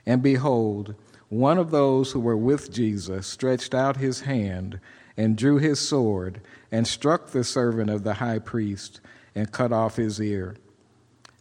And 0.07 0.22
behold, 0.22 0.94
one 1.35 1.59
of 1.59 1.70
those 1.70 2.12
who 2.12 2.20
were 2.20 2.37
with 2.37 2.73
Jesus 2.73 3.27
stretched 3.27 3.75
out 3.75 3.97
his 3.97 4.20
hand 4.20 4.79
and 5.16 5.37
drew 5.37 5.59
his 5.59 5.81
sword 5.81 6.40
and 6.70 6.87
struck 6.87 7.29
the 7.29 7.44
servant 7.44 7.90
of 7.90 8.05
the 8.05 8.14
high 8.14 8.38
priest 8.38 9.01
and 9.35 9.53
cut 9.53 9.73
off 9.73 9.97
his 9.97 10.20
ear. 10.20 10.57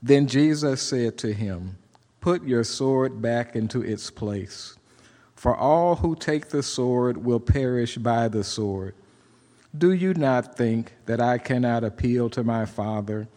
Then 0.01 0.27
Jesus 0.27 0.81
said 0.81 1.17
to 1.19 1.33
him, 1.33 1.77
Put 2.21 2.43
your 2.43 2.63
sword 2.63 3.21
back 3.21 3.55
into 3.55 3.81
its 3.81 4.09
place, 4.09 4.77
for 5.35 5.55
all 5.55 5.97
who 5.97 6.15
take 6.15 6.49
the 6.49 6.63
sword 6.63 7.23
will 7.23 7.39
perish 7.39 7.97
by 7.97 8.27
the 8.27 8.43
sword. 8.43 8.95
Do 9.75 9.91
you 9.91 10.13
not 10.13 10.55
think 10.55 10.93
that 11.05 11.19
I 11.19 11.37
cannot 11.37 11.83
appeal 11.83 12.29
to 12.31 12.43
my 12.43 12.65
Father? 12.65 13.27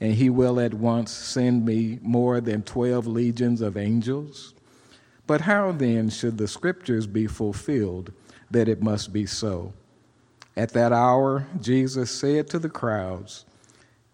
and 0.00 0.14
he 0.14 0.28
will 0.28 0.60
at 0.60 0.74
once 0.74 1.10
send 1.10 1.64
me 1.64 1.98
more 2.02 2.40
than 2.40 2.62
12 2.62 3.06
legions 3.06 3.60
of 3.60 3.76
angels. 3.76 4.54
But 5.26 5.42
how 5.42 5.72
then 5.72 6.10
should 6.10 6.38
the 6.38 6.48
scriptures 6.48 7.06
be 7.06 7.26
fulfilled 7.26 8.12
that 8.50 8.68
it 8.68 8.82
must 8.82 9.12
be 9.12 9.26
so? 9.26 9.72
At 10.56 10.72
that 10.72 10.92
hour, 10.92 11.46
Jesus 11.60 12.10
said 12.10 12.48
to 12.50 12.58
the 12.58 12.68
crowds, 12.68 13.44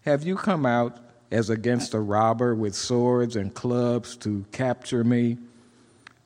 Have 0.01 0.23
you 0.23 0.35
come 0.35 0.65
out 0.65 0.99
as 1.31 1.49
against 1.49 1.93
a 1.93 1.99
robber 1.99 2.53
with 2.53 2.75
swords 2.75 3.35
and 3.35 3.53
clubs 3.53 4.17
to 4.17 4.45
capture 4.51 5.03
me? 5.03 5.37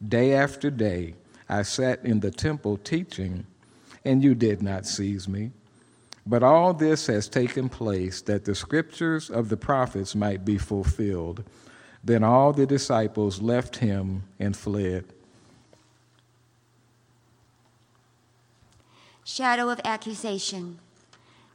Day 0.05 0.33
after 0.33 0.69
day, 0.69 1.15
I 1.49 1.61
sat 1.61 2.03
in 2.05 2.19
the 2.19 2.31
temple 2.31 2.77
teaching, 2.77 3.45
and 4.03 4.23
you 4.23 4.35
did 4.35 4.61
not 4.61 4.85
seize 4.85 5.27
me. 5.27 5.51
But 6.25 6.43
all 6.43 6.73
this 6.73 7.07
has 7.07 7.29
taken 7.29 7.69
place 7.69 8.21
that 8.23 8.43
the 8.45 8.53
scriptures 8.53 9.29
of 9.29 9.49
the 9.49 9.57
prophets 9.57 10.13
might 10.13 10.43
be 10.43 10.57
fulfilled. 10.57 11.43
Then 12.07 12.23
all 12.23 12.53
the 12.53 12.65
disciples 12.65 13.41
left 13.41 13.75
him 13.79 14.23
and 14.39 14.55
fled. 14.55 15.03
Shadow 19.25 19.67
of 19.67 19.81
accusation. 19.83 20.79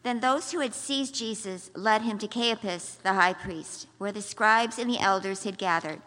Then 0.03 0.21
those 0.21 0.53
who 0.53 0.61
had 0.61 0.75
seized 0.75 1.15
Jesus 1.15 1.71
led 1.75 2.03
him 2.03 2.19
to 2.19 2.29
Caiaphas, 2.29 2.99
the 3.03 3.15
high 3.15 3.33
priest, 3.33 3.87
where 3.97 4.13
the 4.13 4.21
scribes 4.21 4.79
and 4.79 4.91
the 4.91 5.01
elders 5.01 5.45
had 5.45 5.57
gathered. 5.57 6.03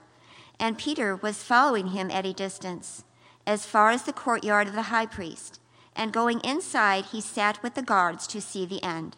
And 0.60 0.78
Peter 0.78 1.16
was 1.16 1.42
following 1.42 1.88
him 1.88 2.12
at 2.12 2.28
a 2.28 2.32
distance, 2.32 3.04
as 3.48 3.66
far 3.66 3.90
as 3.90 4.04
the 4.04 4.14
courtyard 4.14 4.68
of 4.68 4.76
the 4.76 4.94
high 4.94 5.08
priest. 5.08 5.60
And 5.96 6.14
going 6.14 6.40
inside, 6.42 7.06
he 7.06 7.20
sat 7.20 7.64
with 7.64 7.74
the 7.74 7.82
guards 7.82 8.28
to 8.28 8.40
see 8.40 8.68
the 8.68 8.84
end. 8.84 9.18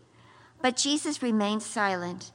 But 0.61 0.77
Jesus 0.77 1.23
remained 1.23 1.63
silent. 1.63 2.31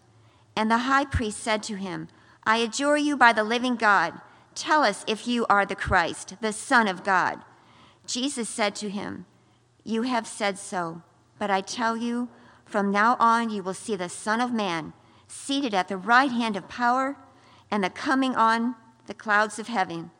And 0.57 0.71
the 0.71 0.79
high 0.79 1.05
priest 1.05 1.39
said 1.39 1.62
to 1.65 1.77
him, 1.77 2.09
I 2.45 2.59
adjure 2.59 2.97
you 2.97 3.17
by 3.17 3.33
the 3.33 3.45
living 3.45 3.77
God, 3.77 4.21
tell 4.55 4.83
us 4.83 5.05
if 5.07 5.27
you 5.27 5.47
are 5.49 5.67
the 5.67 5.77
Christ, 5.77 6.37
the 6.41 6.53
Son 6.53 6.89
of 6.89 7.05
God. 7.05 7.45
Jesus 8.07 8.49
said 8.49 8.75
to 8.77 8.89
him, 8.89 9.27
You 9.85 10.03
have 10.03 10.27
said 10.27 10.59
so, 10.59 11.03
but 11.39 11.51
I 11.51 11.61
tell 11.61 11.97
you, 11.97 12.29
from 12.65 12.91
now 12.91 13.17
on 13.21 13.51
you 13.51 13.62
will 13.62 13.75
see 13.75 13.97
the 13.97 14.09
Son 14.09 14.41
of 14.41 14.53
Man 14.53 14.93
seated 15.29 15.75
at 15.75 15.89
the 15.89 15.97
right 15.97 16.31
hand 16.31 16.57
of 16.57 16.69
power 16.69 17.17
and 17.71 17.83
the 17.83 17.91
coming 17.91 18.35
on 18.35 18.77
the 19.07 19.15
clouds 19.15 19.59
of 19.59 19.69
heaven. 19.69 20.11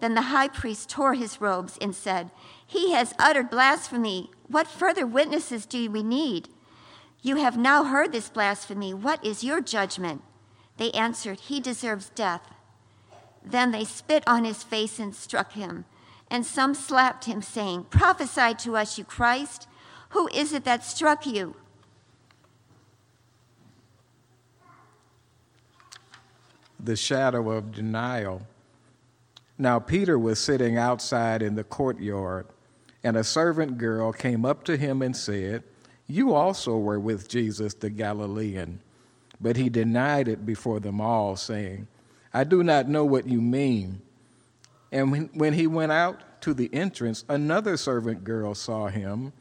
Then 0.00 0.14
the 0.14 0.22
high 0.22 0.48
priest 0.48 0.88
tore 0.88 1.14
his 1.14 1.40
robes 1.40 1.76
and 1.80 1.94
said, 1.94 2.30
He 2.64 2.92
has 2.92 3.14
uttered 3.18 3.50
blasphemy. 3.50 4.30
What 4.46 4.66
further 4.68 5.06
witnesses 5.06 5.66
do 5.66 5.90
we 5.90 6.02
need? 6.02 6.48
You 7.20 7.36
have 7.36 7.56
now 7.56 7.84
heard 7.84 8.12
this 8.12 8.28
blasphemy. 8.28 8.94
What 8.94 9.24
is 9.24 9.42
your 9.42 9.60
judgment? 9.60 10.22
They 10.76 10.90
answered, 10.92 11.40
He 11.40 11.60
deserves 11.60 12.10
death. 12.10 12.42
Then 13.44 13.72
they 13.72 13.84
spit 13.84 14.22
on 14.26 14.44
his 14.44 14.62
face 14.62 14.98
and 14.98 15.14
struck 15.14 15.52
him. 15.52 15.84
And 16.30 16.44
some 16.44 16.74
slapped 16.74 17.24
him, 17.24 17.42
saying, 17.42 17.86
Prophesy 17.90 18.54
to 18.54 18.76
us, 18.76 18.98
you 18.98 19.04
Christ. 19.04 19.66
Who 20.10 20.28
is 20.28 20.52
it 20.52 20.64
that 20.64 20.84
struck 20.84 21.26
you? 21.26 21.56
The 26.78 26.96
shadow 26.96 27.50
of 27.50 27.72
denial. 27.72 28.46
Now 29.58 29.80
Peter 29.80 30.18
was 30.18 30.38
sitting 30.38 30.78
outside 30.78 31.42
in 31.42 31.56
the 31.56 31.64
courtyard, 31.64 32.46
and 33.02 33.16
a 33.16 33.24
servant 33.24 33.76
girl 33.78 34.12
came 34.12 34.44
up 34.44 34.62
to 34.64 34.76
him 34.76 35.02
and 35.02 35.16
said, 35.16 35.64
you 36.08 36.34
also 36.34 36.76
were 36.76 36.98
with 36.98 37.28
Jesus 37.28 37.74
the 37.74 37.90
Galilean. 37.90 38.80
But 39.40 39.56
he 39.56 39.68
denied 39.68 40.26
it 40.26 40.44
before 40.44 40.80
them 40.80 41.00
all, 41.00 41.36
saying, 41.36 41.86
I 42.34 42.44
do 42.44 42.64
not 42.64 42.88
know 42.88 43.04
what 43.04 43.28
you 43.28 43.40
mean. 43.40 44.02
And 44.90 45.30
when 45.34 45.52
he 45.52 45.66
went 45.66 45.92
out 45.92 46.40
to 46.42 46.54
the 46.54 46.70
entrance, 46.72 47.24
another 47.28 47.76
servant 47.76 48.24
girl 48.24 48.54
saw 48.54 48.88
him, 48.88 49.32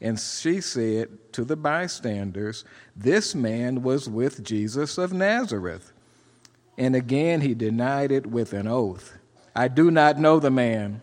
and 0.00 0.18
she 0.18 0.60
said 0.60 1.08
to 1.32 1.44
the 1.44 1.56
bystanders, 1.56 2.64
This 2.94 3.34
man 3.34 3.82
was 3.82 4.08
with 4.08 4.44
Jesus 4.44 4.98
of 4.98 5.12
Nazareth. 5.12 5.92
And 6.76 6.94
again 6.94 7.40
he 7.40 7.54
denied 7.54 8.12
it 8.12 8.26
with 8.26 8.52
an 8.52 8.68
oath 8.68 9.14
I 9.56 9.66
do 9.66 9.90
not 9.90 10.18
know 10.18 10.38
the 10.38 10.52
man. 10.52 11.02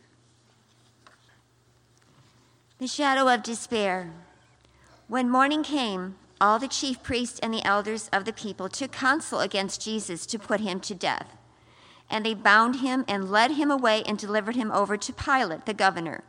The 2.81 2.87
shadow 2.87 3.31
of 3.31 3.43
despair. 3.43 4.11
When 5.07 5.29
morning 5.29 5.61
came, 5.61 6.15
all 6.41 6.57
the 6.57 6.67
chief 6.67 7.03
priests 7.03 7.39
and 7.43 7.53
the 7.53 7.63
elders 7.63 8.09
of 8.11 8.25
the 8.25 8.33
people 8.33 8.69
took 8.69 8.91
counsel 8.91 9.39
against 9.39 9.83
Jesus 9.83 10.25
to 10.25 10.39
put 10.39 10.61
him 10.61 10.79
to 10.79 10.95
death. 10.95 11.37
And 12.09 12.25
they 12.25 12.33
bound 12.33 12.77
him 12.77 13.05
and 13.07 13.29
led 13.29 13.51
him 13.51 13.69
away 13.69 14.01
and 14.07 14.17
delivered 14.17 14.55
him 14.55 14.71
over 14.71 14.97
to 14.97 15.13
Pilate, 15.13 15.67
the 15.67 15.75
governor. 15.75 16.23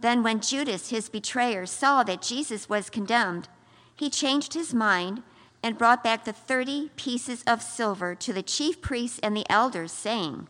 Then, 0.00 0.24
when 0.24 0.40
Judas, 0.40 0.90
his 0.90 1.08
betrayer, 1.08 1.66
saw 1.66 2.02
that 2.02 2.20
Jesus 2.20 2.68
was 2.68 2.90
condemned, 2.90 3.46
he 3.94 4.10
changed 4.10 4.54
his 4.54 4.74
mind 4.74 5.22
and 5.62 5.78
brought 5.78 6.02
back 6.02 6.24
the 6.24 6.32
thirty 6.32 6.90
pieces 6.96 7.44
of 7.46 7.62
silver 7.62 8.16
to 8.16 8.32
the 8.32 8.42
chief 8.42 8.82
priests 8.82 9.20
and 9.22 9.36
the 9.36 9.48
elders, 9.48 9.92
saying, 9.92 10.48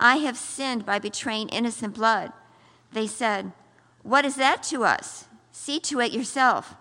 I 0.00 0.16
have 0.16 0.36
sinned 0.36 0.84
by 0.84 0.98
betraying 0.98 1.48
innocent 1.50 1.94
blood. 1.94 2.32
They 2.92 3.06
said, 3.06 3.52
what 4.02 4.24
is 4.24 4.36
that 4.36 4.62
to 4.64 4.84
us? 4.84 5.26
See 5.52 5.78
to 5.80 6.00
it 6.00 6.12
yourself. 6.12 6.74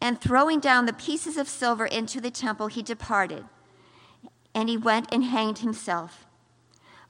And 0.00 0.20
throwing 0.20 0.60
down 0.60 0.86
the 0.86 0.92
pieces 0.92 1.36
of 1.36 1.48
silver 1.48 1.86
into 1.86 2.20
the 2.20 2.30
temple, 2.30 2.66
he 2.66 2.82
departed. 2.82 3.44
And 4.54 4.68
he 4.68 4.76
went 4.76 5.12
and 5.12 5.24
hanged 5.24 5.58
himself. 5.58 6.26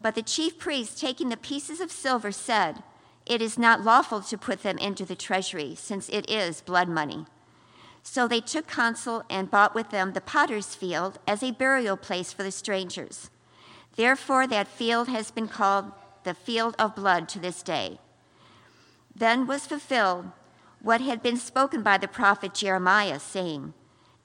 But 0.00 0.14
the 0.14 0.22
chief 0.22 0.58
priest, 0.58 1.00
taking 1.00 1.28
the 1.28 1.36
pieces 1.36 1.80
of 1.80 1.90
silver, 1.90 2.32
said, 2.32 2.82
It 3.24 3.40
is 3.40 3.58
not 3.58 3.82
lawful 3.82 4.20
to 4.22 4.38
put 4.38 4.62
them 4.62 4.78
into 4.78 5.04
the 5.04 5.14
treasury, 5.14 5.74
since 5.74 6.08
it 6.08 6.28
is 6.28 6.60
blood 6.60 6.88
money. 6.88 7.26
So 8.02 8.26
they 8.26 8.40
took 8.40 8.66
counsel 8.66 9.22
and 9.30 9.50
bought 9.50 9.74
with 9.74 9.90
them 9.90 10.12
the 10.12 10.20
potter's 10.20 10.74
field 10.74 11.18
as 11.26 11.42
a 11.42 11.52
burial 11.52 11.96
place 11.96 12.32
for 12.32 12.42
the 12.42 12.50
strangers. 12.50 13.30
Therefore, 13.96 14.46
that 14.46 14.66
field 14.66 15.08
has 15.08 15.30
been 15.30 15.48
called 15.48 15.92
the 16.24 16.34
field 16.34 16.74
of 16.78 16.96
blood 16.96 17.28
to 17.30 17.38
this 17.38 17.62
day. 17.62 17.98
Then 19.14 19.46
was 19.46 19.66
fulfilled 19.66 20.30
what 20.80 21.00
had 21.00 21.22
been 21.22 21.36
spoken 21.36 21.82
by 21.82 21.98
the 21.98 22.08
prophet 22.08 22.54
Jeremiah, 22.54 23.20
saying, 23.20 23.72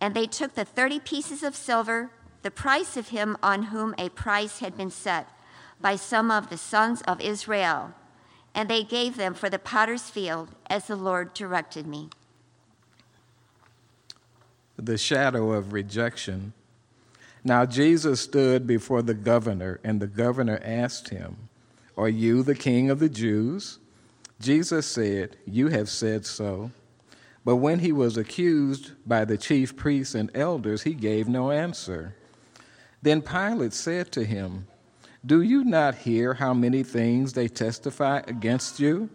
And 0.02 0.16
they 0.16 0.26
took 0.26 0.56
the 0.56 0.66
thirty 0.66 1.00
pieces 1.00 1.44
of 1.44 1.56
silver, 1.56 2.12
the 2.42 2.52
price 2.52 2.98
of 2.98 3.10
him 3.10 3.38
on 3.44 3.64
whom 3.64 3.94
a 3.98 4.10
price 4.10 4.60
had 4.60 4.76
been 4.76 4.90
set 4.90 5.30
by 5.80 5.96
some 5.96 6.32
of 6.32 6.50
the 6.50 6.58
sons 6.58 7.02
of 7.04 7.22
Israel, 7.22 7.94
and 8.56 8.70
they 8.70 8.84
gave 8.84 9.18
them 9.18 9.34
for 9.34 9.50
the 9.50 9.60
potter's 9.60 10.10
field, 10.10 10.50
as 10.70 10.88
the 10.88 10.96
Lord 10.96 11.34
directed 11.34 11.86
me. 11.86 12.10
The 14.78 14.98
shadow 14.98 15.52
of 15.52 15.74
rejection. 15.74 16.54
Now 17.44 17.66
Jesus 17.66 18.22
stood 18.22 18.66
before 18.66 19.02
the 19.02 19.14
governor, 19.14 19.80
and 19.84 20.00
the 20.00 20.08
governor 20.08 20.60
asked 20.64 21.10
him, 21.10 21.50
Are 21.96 22.10
you 22.10 22.42
the 22.42 22.56
king 22.56 22.90
of 22.90 23.00
the 23.00 23.10
Jews? 23.10 23.80
Jesus 24.40 24.86
said, 24.86 25.38
You 25.46 25.70
have 25.70 25.90
said 25.90 26.26
so. 26.26 26.72
But 27.44 27.58
when 27.58 27.80
he 27.80 27.92
was 27.92 28.18
accused 28.18 28.92
by 29.06 29.26
the 29.26 29.38
chief 29.38 29.76
priests 29.76 30.16
and 30.16 30.30
elders, 30.36 30.84
he 30.84 30.94
gave 30.94 31.28
no 31.28 31.50
answer. 31.52 32.16
Then 33.02 33.22
Pilate 33.22 33.74
said 33.74 34.12
to 34.12 34.26
him, 34.26 34.68
Do 35.26 35.42
you 35.42 35.64
not 35.64 35.96
hear 35.96 36.34
how 36.36 36.54
many 36.54 36.84
things 36.84 37.34
they 37.34 37.48
testify 37.48 38.22
against 38.28 38.80
you? 38.80 39.10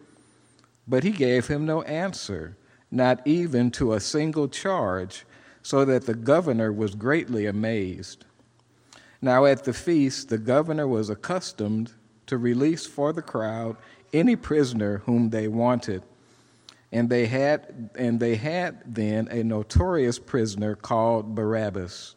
But 0.88 1.04
he 1.04 1.10
gave 1.10 1.46
him 1.46 1.66
no 1.66 1.82
answer, 1.82 2.56
not 2.90 3.20
even 3.26 3.70
to 3.72 3.92
a 3.92 4.00
single 4.00 4.48
charge, 4.48 5.24
so 5.62 5.84
that 5.84 6.06
the 6.06 6.14
governor 6.14 6.72
was 6.72 6.94
greatly 6.94 7.46
amazed. 7.46 8.24
Now 9.20 9.44
at 9.44 9.64
the 9.64 9.72
feast, 9.72 10.30
the 10.30 10.38
governor 10.38 10.88
was 10.88 11.08
accustomed 11.08 11.92
to 12.26 12.38
release 12.38 12.86
for 12.86 13.12
the 13.12 13.22
crowd 13.22 13.76
any 14.12 14.36
prisoner 14.36 14.98
whom 14.98 15.30
they 15.30 15.48
wanted. 15.48 16.02
And 16.90 17.08
they 17.08 17.26
had, 17.26 17.90
and 17.96 18.20
they 18.20 18.36
had 18.36 18.82
then 18.84 19.28
a 19.28 19.42
notorious 19.42 20.18
prisoner 20.18 20.74
called 20.74 21.34
Barabbas. 21.34 22.14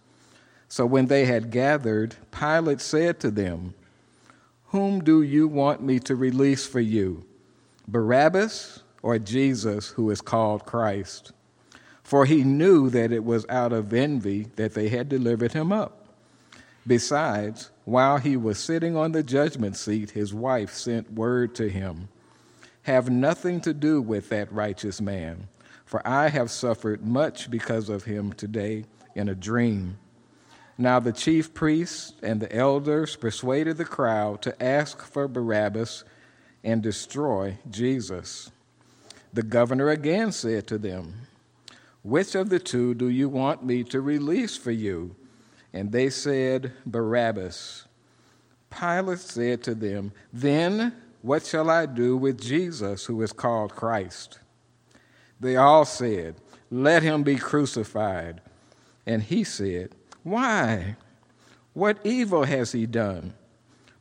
So 0.67 0.85
when 0.85 1.05
they 1.05 1.25
had 1.25 1.51
gathered, 1.51 2.15
Pilate 2.31 2.81
said 2.81 3.19
to 3.21 3.31
them, 3.31 3.73
Whom 4.65 5.01
do 5.01 5.21
you 5.21 5.47
want 5.47 5.81
me 5.81 5.99
to 5.99 6.15
release 6.15 6.67
for 6.67 6.81
you, 6.81 7.23
Barabbas 7.87 8.83
or 9.01 9.17
Jesus, 9.19 9.89
who 9.89 10.09
is 10.09 10.19
called 10.19 10.65
Christ? 10.65 11.31
For 12.03 12.25
he 12.25 12.43
knew 12.43 12.89
that 12.89 13.11
it 13.11 13.23
was 13.23 13.45
out 13.47 13.71
of 13.71 13.93
envy 13.93 14.47
that 14.57 14.73
they 14.73 14.89
had 14.89 15.07
delivered 15.07 15.53
him 15.53 15.71
up. 15.71 16.05
Besides, 16.85 17.71
while 17.85 18.17
he 18.17 18.35
was 18.35 18.57
sitting 18.57 18.97
on 18.97 19.11
the 19.11 19.23
judgment 19.23 19.77
seat, 19.77 20.11
his 20.11 20.33
wife 20.33 20.73
sent 20.73 21.13
word 21.13 21.55
to 21.55 21.69
him 21.69 22.09
Have 22.83 23.09
nothing 23.09 23.61
to 23.61 23.73
do 23.73 24.01
with 24.01 24.29
that 24.29 24.51
righteous 24.51 24.99
man, 24.99 25.47
for 25.85 26.05
I 26.05 26.29
have 26.29 26.51
suffered 26.51 27.05
much 27.05 27.49
because 27.49 27.89
of 27.89 28.03
him 28.03 28.33
today 28.33 28.85
in 29.15 29.29
a 29.29 29.35
dream. 29.35 29.97
Now 30.77 30.99
the 30.99 31.13
chief 31.13 31.53
priests 31.53 32.13
and 32.21 32.41
the 32.41 32.53
elders 32.53 33.15
persuaded 33.15 33.77
the 33.77 33.85
crowd 33.85 34.41
to 34.41 34.63
ask 34.63 35.01
for 35.01 35.27
Barabbas 35.27 36.03
and 36.63 36.83
destroy 36.83 37.57
Jesus. 37.69 38.51
The 39.31 39.43
governor 39.43 39.89
again 39.89 40.31
said 40.31 40.67
to 40.67 40.77
them, 40.77 41.27
Which 42.03 42.35
of 42.35 42.49
the 42.49 42.59
two 42.59 42.93
do 42.93 43.07
you 43.09 43.29
want 43.29 43.63
me 43.63 43.83
to 43.85 44.01
release 44.01 44.57
for 44.57 44.71
you? 44.71 45.15
And 45.75 45.91
they 45.91 46.09
said, 46.09 46.71
Barabbas. 46.85 47.85
Pilate 48.71 49.19
said 49.19 49.61
to 49.63 49.75
them, 49.75 50.13
Then 50.31 50.93
what 51.21 51.45
shall 51.45 51.69
I 51.69 51.85
do 51.85 52.15
with 52.15 52.41
Jesus, 52.41 53.05
who 53.05 53.21
is 53.21 53.33
called 53.33 53.75
Christ? 53.75 54.39
They 55.39 55.57
all 55.57 55.83
said, 55.83 56.35
Let 56.71 57.03
him 57.03 57.23
be 57.23 57.35
crucified. 57.35 58.39
And 59.05 59.21
he 59.21 59.43
said, 59.43 59.91
why? 60.23 60.95
What 61.73 61.99
evil 62.03 62.45
has 62.45 62.71
he 62.71 62.87
done? 62.87 63.35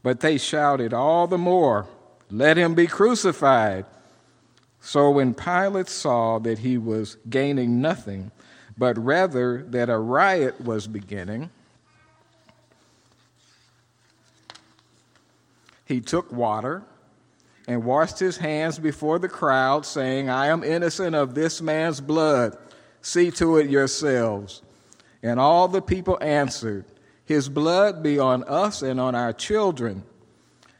But 0.02 0.20
they 0.20 0.38
shouted 0.38 0.94
all 0.94 1.26
the 1.26 1.36
more, 1.36 1.86
Let 2.30 2.56
him 2.56 2.74
be 2.74 2.86
crucified. 2.86 3.84
So 4.80 5.10
when 5.10 5.34
Pilate 5.34 5.88
saw 5.88 6.38
that 6.38 6.60
he 6.60 6.78
was 6.78 7.16
gaining 7.28 7.80
nothing, 7.82 8.30
but 8.78 8.96
rather 8.96 9.64
that 9.64 9.90
a 9.90 9.98
riot 9.98 10.60
was 10.60 10.86
beginning, 10.86 11.50
he 15.84 16.00
took 16.00 16.32
water 16.32 16.82
and 17.66 17.84
washed 17.84 18.18
his 18.18 18.36
hands 18.36 18.78
before 18.78 19.18
the 19.18 19.28
crowd, 19.28 19.86
saying, 19.86 20.28
I 20.28 20.46
am 20.46 20.62
innocent 20.62 21.14
of 21.14 21.34
this 21.34 21.62
man's 21.62 22.00
blood. 22.00 22.56
See 23.00 23.30
to 23.32 23.56
it 23.58 23.70
yourselves. 23.70 24.62
And 25.22 25.40
all 25.40 25.68
the 25.68 25.82
people 25.82 26.18
answered, 26.20 26.84
His 27.24 27.48
blood 27.48 28.02
be 28.02 28.18
on 28.18 28.44
us 28.44 28.82
and 28.82 29.00
on 29.00 29.14
our 29.14 29.32
children. 29.32 30.04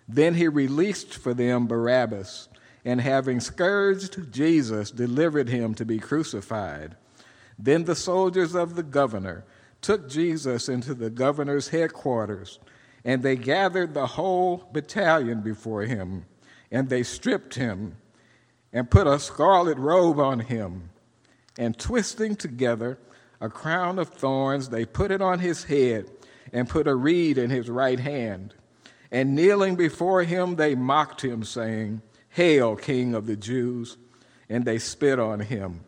Then 0.09 0.35
he 0.35 0.49
released 0.49 1.15
for 1.15 1.33
them 1.33 1.67
Barabbas, 1.67 2.49
and 2.85 3.01
having 3.01 3.41
scourged 3.41 4.31
Jesus, 4.31 4.91
delivered 4.91 5.49
him 5.49 5.75
to 5.75 5.87
be 5.87 5.99
crucified. 5.99 6.97
Then 7.59 7.85
the 7.85 7.95
soldiers 7.95 8.55
of 8.55 8.75
the 8.77 8.83
governor 8.83 9.45
took 9.81 10.09
Jesus 10.09 10.69
into 10.69 10.95
the 10.95 11.11
governor's 11.11 11.69
headquarters, 11.69 12.59
and 13.05 13.23
they 13.23 13.37
gathered 13.37 13.95
the 13.95 14.07
whole 14.07 14.69
battalion 14.73 15.43
before 15.43 15.83
him, 15.83 16.25
and 16.71 16.89
they 16.89 17.03
stripped 17.03 17.55
him 17.55 17.97
and 18.73 18.91
put 18.91 19.07
a 19.07 19.19
scarlet 19.19 19.79
robe 19.79 20.19
on 20.19 20.41
him, 20.41 20.91
and 21.59 21.79
twisting 21.79 22.35
together 22.35 22.99
a 23.41 23.49
crown 23.49 23.99
of 23.99 24.09
thorns. 24.09 24.71
They 24.71 24.85
put 24.85 25.11
it 25.11 25.23
on 25.23 25.39
his 25.39 25.65
head 25.65 26.11
and 26.53 26.69
put 26.69 26.89
a 26.89 26.95
reed 26.95 27.39
in 27.39 27.51
his 27.51 27.69
right 27.69 28.01
hand. 28.01 28.55
And 29.13 29.37
kneeling 29.37 29.77
before 29.77 30.25
him, 30.25 30.57
they 30.57 30.75
mocked 30.75 31.23
him, 31.23 31.45
saying, 31.45 32.03
Hail, 32.31 32.75
King 32.75 33.15
of 33.15 33.27
the 33.27 33.37
Jews! 33.37 33.97
And 34.49 34.65
they 34.65 34.79
spit 34.79 35.21
on 35.21 35.41
him 35.41 35.85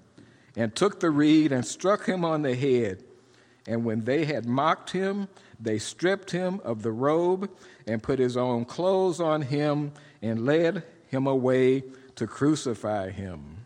and 0.56 0.74
took 0.74 1.00
the 1.00 1.10
reed 1.10 1.52
and 1.52 1.66
struck 1.66 2.06
him 2.06 2.24
on 2.24 2.42
the 2.42 2.54
head. 2.54 3.02
And 3.66 3.84
when 3.84 4.04
they 4.04 4.24
had 4.24 4.46
mocked 4.46 4.90
him, 4.90 5.28
they 5.60 5.78
stripped 5.78 6.30
him 6.30 6.60
of 6.64 6.82
the 6.82 6.92
robe 6.92 7.50
and 7.86 8.02
put 8.02 8.18
his 8.18 8.36
own 8.36 8.64
clothes 8.64 9.20
on 9.20 9.42
him 9.42 9.92
and 10.22 10.44
led 10.44 10.84
him 11.08 11.26
away 11.26 11.82
to 12.14 12.26
crucify 12.26 13.10
him. 13.10 13.56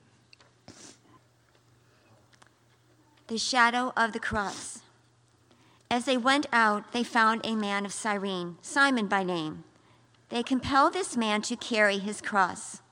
the 3.31 3.39
shadow 3.39 3.93
of 3.97 4.13
the 4.13 4.19
cross. 4.19 4.81
As 5.89 6.05
they 6.05 6.17
went 6.17 6.47
out, 6.53 6.91
they 6.91 7.05
found 7.05 7.41
a 7.45 7.55
man 7.55 7.87
of 7.87 7.93
Cyrene, 7.93 8.57
Simon 8.61 9.07
by 9.07 9.23
name. 9.23 9.63
They 10.31 10.43
compelled 10.43 10.95
this 10.95 11.17
man 11.17 11.41
to 11.43 11.55
carry 11.55 11.99
his 11.99 12.21
cross. 12.21 12.83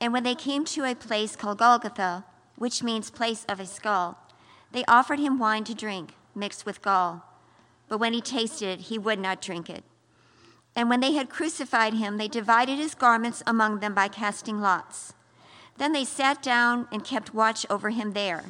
And 0.00 0.14
when 0.14 0.22
they 0.22 0.34
came 0.34 0.64
to 0.64 0.84
a 0.84 0.94
place 0.94 1.36
called 1.36 1.58
Golgotha, 1.58 2.24
which 2.56 2.82
means 2.82 3.10
place 3.10 3.44
of 3.50 3.60
a 3.60 3.66
skull, 3.66 4.16
they 4.72 4.82
offered 4.86 5.18
him 5.18 5.38
wine 5.38 5.64
to 5.64 5.74
drink, 5.74 6.14
mixed 6.36 6.66
with 6.66 6.82
gall. 6.82 7.24
But 7.88 7.98
when 7.98 8.12
he 8.12 8.20
tasted 8.20 8.68
it, 8.68 8.80
he 8.82 8.98
would 8.98 9.18
not 9.18 9.40
drink 9.40 9.70
it. 9.70 9.84
And 10.74 10.90
when 10.90 11.00
they 11.00 11.12
had 11.12 11.30
crucified 11.30 11.94
him, 11.94 12.18
they 12.18 12.28
divided 12.28 12.76
his 12.76 12.94
garments 12.94 13.42
among 13.46 13.80
them 13.80 13.94
by 13.94 14.08
casting 14.08 14.60
lots. 14.60 15.14
Then 15.78 15.92
they 15.92 16.04
sat 16.04 16.42
down 16.42 16.86
and 16.92 17.04
kept 17.04 17.34
watch 17.34 17.64
over 17.70 17.90
him 17.90 18.12
there 18.12 18.44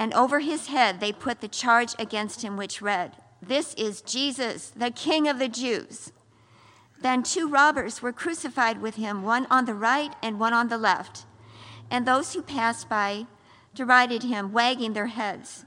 and 0.00 0.14
over 0.14 0.40
his 0.40 0.68
head 0.68 0.98
they 0.98 1.12
put 1.12 1.42
the 1.42 1.46
charge 1.46 1.94
against 1.98 2.42
him, 2.42 2.56
which 2.56 2.80
read, 2.80 3.12
This 3.42 3.74
is 3.74 4.00
Jesus, 4.00 4.70
the 4.70 4.90
King 4.90 5.28
of 5.28 5.38
the 5.38 5.48
Jews. 5.48 6.10
Then 7.02 7.22
two 7.22 7.46
robbers 7.46 8.00
were 8.00 8.12
crucified 8.12 8.80
with 8.80 8.94
him, 8.96 9.22
one 9.22 9.46
on 9.50 9.66
the 9.66 9.74
right 9.74 10.14
and 10.22 10.40
one 10.40 10.54
on 10.54 10.68
the 10.68 10.78
left. 10.78 11.26
And 11.90 12.06
those 12.06 12.32
who 12.32 12.40
passed 12.40 12.88
by 12.88 13.26
derided 13.74 14.22
him, 14.22 14.52
wagging 14.52 14.94
their 14.94 15.08
heads 15.08 15.66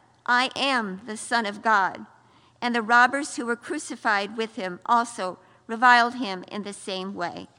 I 0.33 0.49
am 0.55 1.01
the 1.07 1.17
Son 1.17 1.45
of 1.45 1.61
God. 1.61 2.05
And 2.61 2.73
the 2.73 2.81
robbers 2.81 3.35
who 3.35 3.45
were 3.45 3.57
crucified 3.57 4.37
with 4.37 4.55
him 4.55 4.79
also 4.85 5.39
reviled 5.67 6.15
him 6.15 6.45
in 6.49 6.63
the 6.63 6.71
same 6.71 7.13
way 7.13 7.49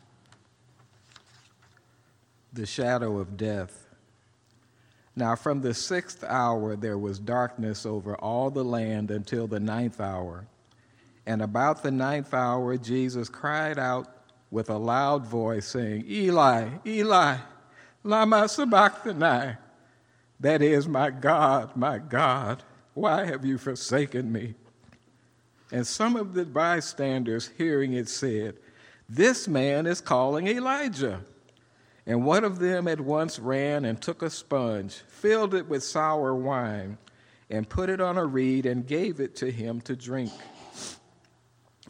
the 2.54 2.66
shadow 2.66 3.18
of 3.18 3.36
death. 3.36 3.86
Now, 5.16 5.36
from 5.36 5.62
the 5.62 5.72
sixth 5.72 6.22
hour 6.22 6.76
there 6.76 6.98
was 6.98 7.18
darkness 7.18 7.86
over 7.86 8.14
all 8.16 8.50
the 8.50 8.64
land 8.64 9.10
until 9.10 9.46
the 9.46 9.60
ninth 9.60 10.00
hour. 10.00 10.46
And 11.26 11.40
about 11.40 11.82
the 11.82 11.90
ninth 11.90 12.34
hour, 12.34 12.76
Jesus 12.76 13.28
cried 13.28 13.78
out 13.78 14.06
with 14.50 14.68
a 14.68 14.76
loud 14.76 15.26
voice, 15.26 15.66
saying, 15.66 16.04
Eli, 16.06 16.68
Eli, 16.86 17.36
Lama 18.02 18.48
Sabachthani. 18.48 19.56
That 20.42 20.60
is, 20.60 20.88
my 20.88 21.10
God, 21.10 21.76
my 21.76 21.98
God, 21.98 22.64
why 22.94 23.24
have 23.26 23.44
you 23.44 23.58
forsaken 23.58 24.32
me? 24.32 24.54
And 25.70 25.86
some 25.86 26.16
of 26.16 26.34
the 26.34 26.44
bystanders, 26.44 27.50
hearing 27.56 27.92
it, 27.92 28.08
said, 28.08 28.56
This 29.08 29.46
man 29.46 29.86
is 29.86 30.00
calling 30.00 30.48
Elijah. 30.48 31.20
And 32.06 32.24
one 32.24 32.42
of 32.42 32.58
them 32.58 32.88
at 32.88 33.00
once 33.00 33.38
ran 33.38 33.84
and 33.84 34.02
took 34.02 34.20
a 34.20 34.30
sponge, 34.30 34.94
filled 35.06 35.54
it 35.54 35.68
with 35.68 35.84
sour 35.84 36.34
wine, 36.34 36.98
and 37.48 37.68
put 37.68 37.88
it 37.88 38.00
on 38.00 38.18
a 38.18 38.26
reed 38.26 38.66
and 38.66 38.84
gave 38.84 39.20
it 39.20 39.36
to 39.36 39.50
him 39.52 39.80
to 39.82 39.94
drink. 39.94 40.32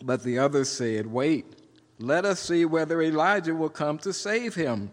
But 0.03 0.23
the 0.23 0.39
others 0.39 0.69
said, 0.69 1.07
Wait, 1.07 1.47
let 1.99 2.27
us 2.27 2.39
see 2.39 2.67
whether 2.67 3.01
Elijah 3.01 3.55
will 3.55 3.71
come 3.71 3.97
to 4.01 4.13
save 4.13 4.55
him. 4.55 4.93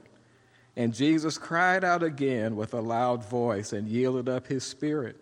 And 0.79 0.93
Jesus 0.93 1.37
cried 1.37 1.83
out 1.83 2.03
again 2.03 2.55
with 2.55 2.73
a 2.73 2.79
loud 2.79 3.25
voice 3.25 3.73
and 3.73 3.85
yielded 3.85 4.29
up 4.29 4.47
his 4.47 4.63
spirit. 4.63 5.17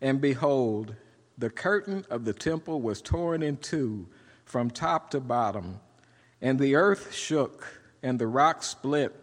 And 0.00 0.18
behold, 0.18 0.94
the 1.36 1.50
curtain 1.50 2.06
of 2.08 2.24
the 2.24 2.32
temple 2.32 2.80
was 2.80 3.02
torn 3.02 3.42
in 3.42 3.58
two 3.58 4.06
from 4.46 4.70
top 4.70 5.10
to 5.10 5.20
bottom, 5.20 5.78
and 6.40 6.58
the 6.58 6.74
earth 6.74 7.12
shook, 7.12 7.82
and 8.02 8.18
the 8.18 8.26
rocks 8.26 8.68
split. 8.68 9.14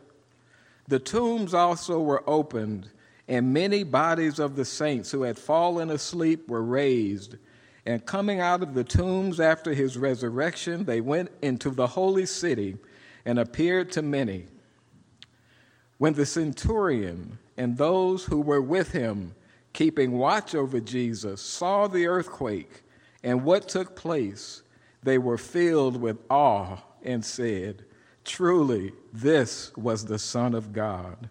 The 0.87 0.99
tombs 0.99 1.55
also 1.55 1.99
were 1.99 2.23
opened, 2.29 2.87
and 3.27 3.51
many 3.51 3.83
bodies 3.83 4.37
of 4.37 4.55
the 4.55 4.65
saints 4.65 5.09
who 5.09 5.23
had 5.23 5.39
fallen 5.39 5.89
asleep 5.89 6.47
were 6.47 6.61
raised. 6.61 7.37
And 7.87 8.05
coming 8.05 8.39
out 8.39 8.61
of 8.61 8.75
the 8.75 8.83
tombs 8.83 9.39
after 9.39 9.73
his 9.73 9.97
resurrection, 9.97 10.85
they 10.85 11.01
went 11.01 11.31
into 11.41 11.71
the 11.71 11.87
holy 11.87 12.27
city 12.27 12.77
and 13.25 13.39
appeared 13.39 13.91
to 13.93 14.03
many. 14.03 14.45
When 15.99 16.13
the 16.13 16.25
centurion 16.25 17.37
and 17.57 17.77
those 17.77 18.23
who 18.23 18.39
were 18.39 18.61
with 18.61 18.93
him, 18.93 19.35
keeping 19.73 20.13
watch 20.13 20.55
over 20.55 20.79
Jesus, 20.79 21.41
saw 21.41 21.87
the 21.87 22.07
earthquake 22.07 22.83
and 23.21 23.43
what 23.43 23.67
took 23.67 23.97
place, 23.97 24.63
they 25.03 25.17
were 25.17 25.37
filled 25.37 26.01
with 26.01 26.17
awe 26.29 26.77
and 27.03 27.23
said, 27.23 27.83
Truly, 28.23 28.93
this 29.11 29.75
was 29.75 30.05
the 30.05 30.19
Son 30.19 30.55
of 30.55 30.71
God. 30.71 31.29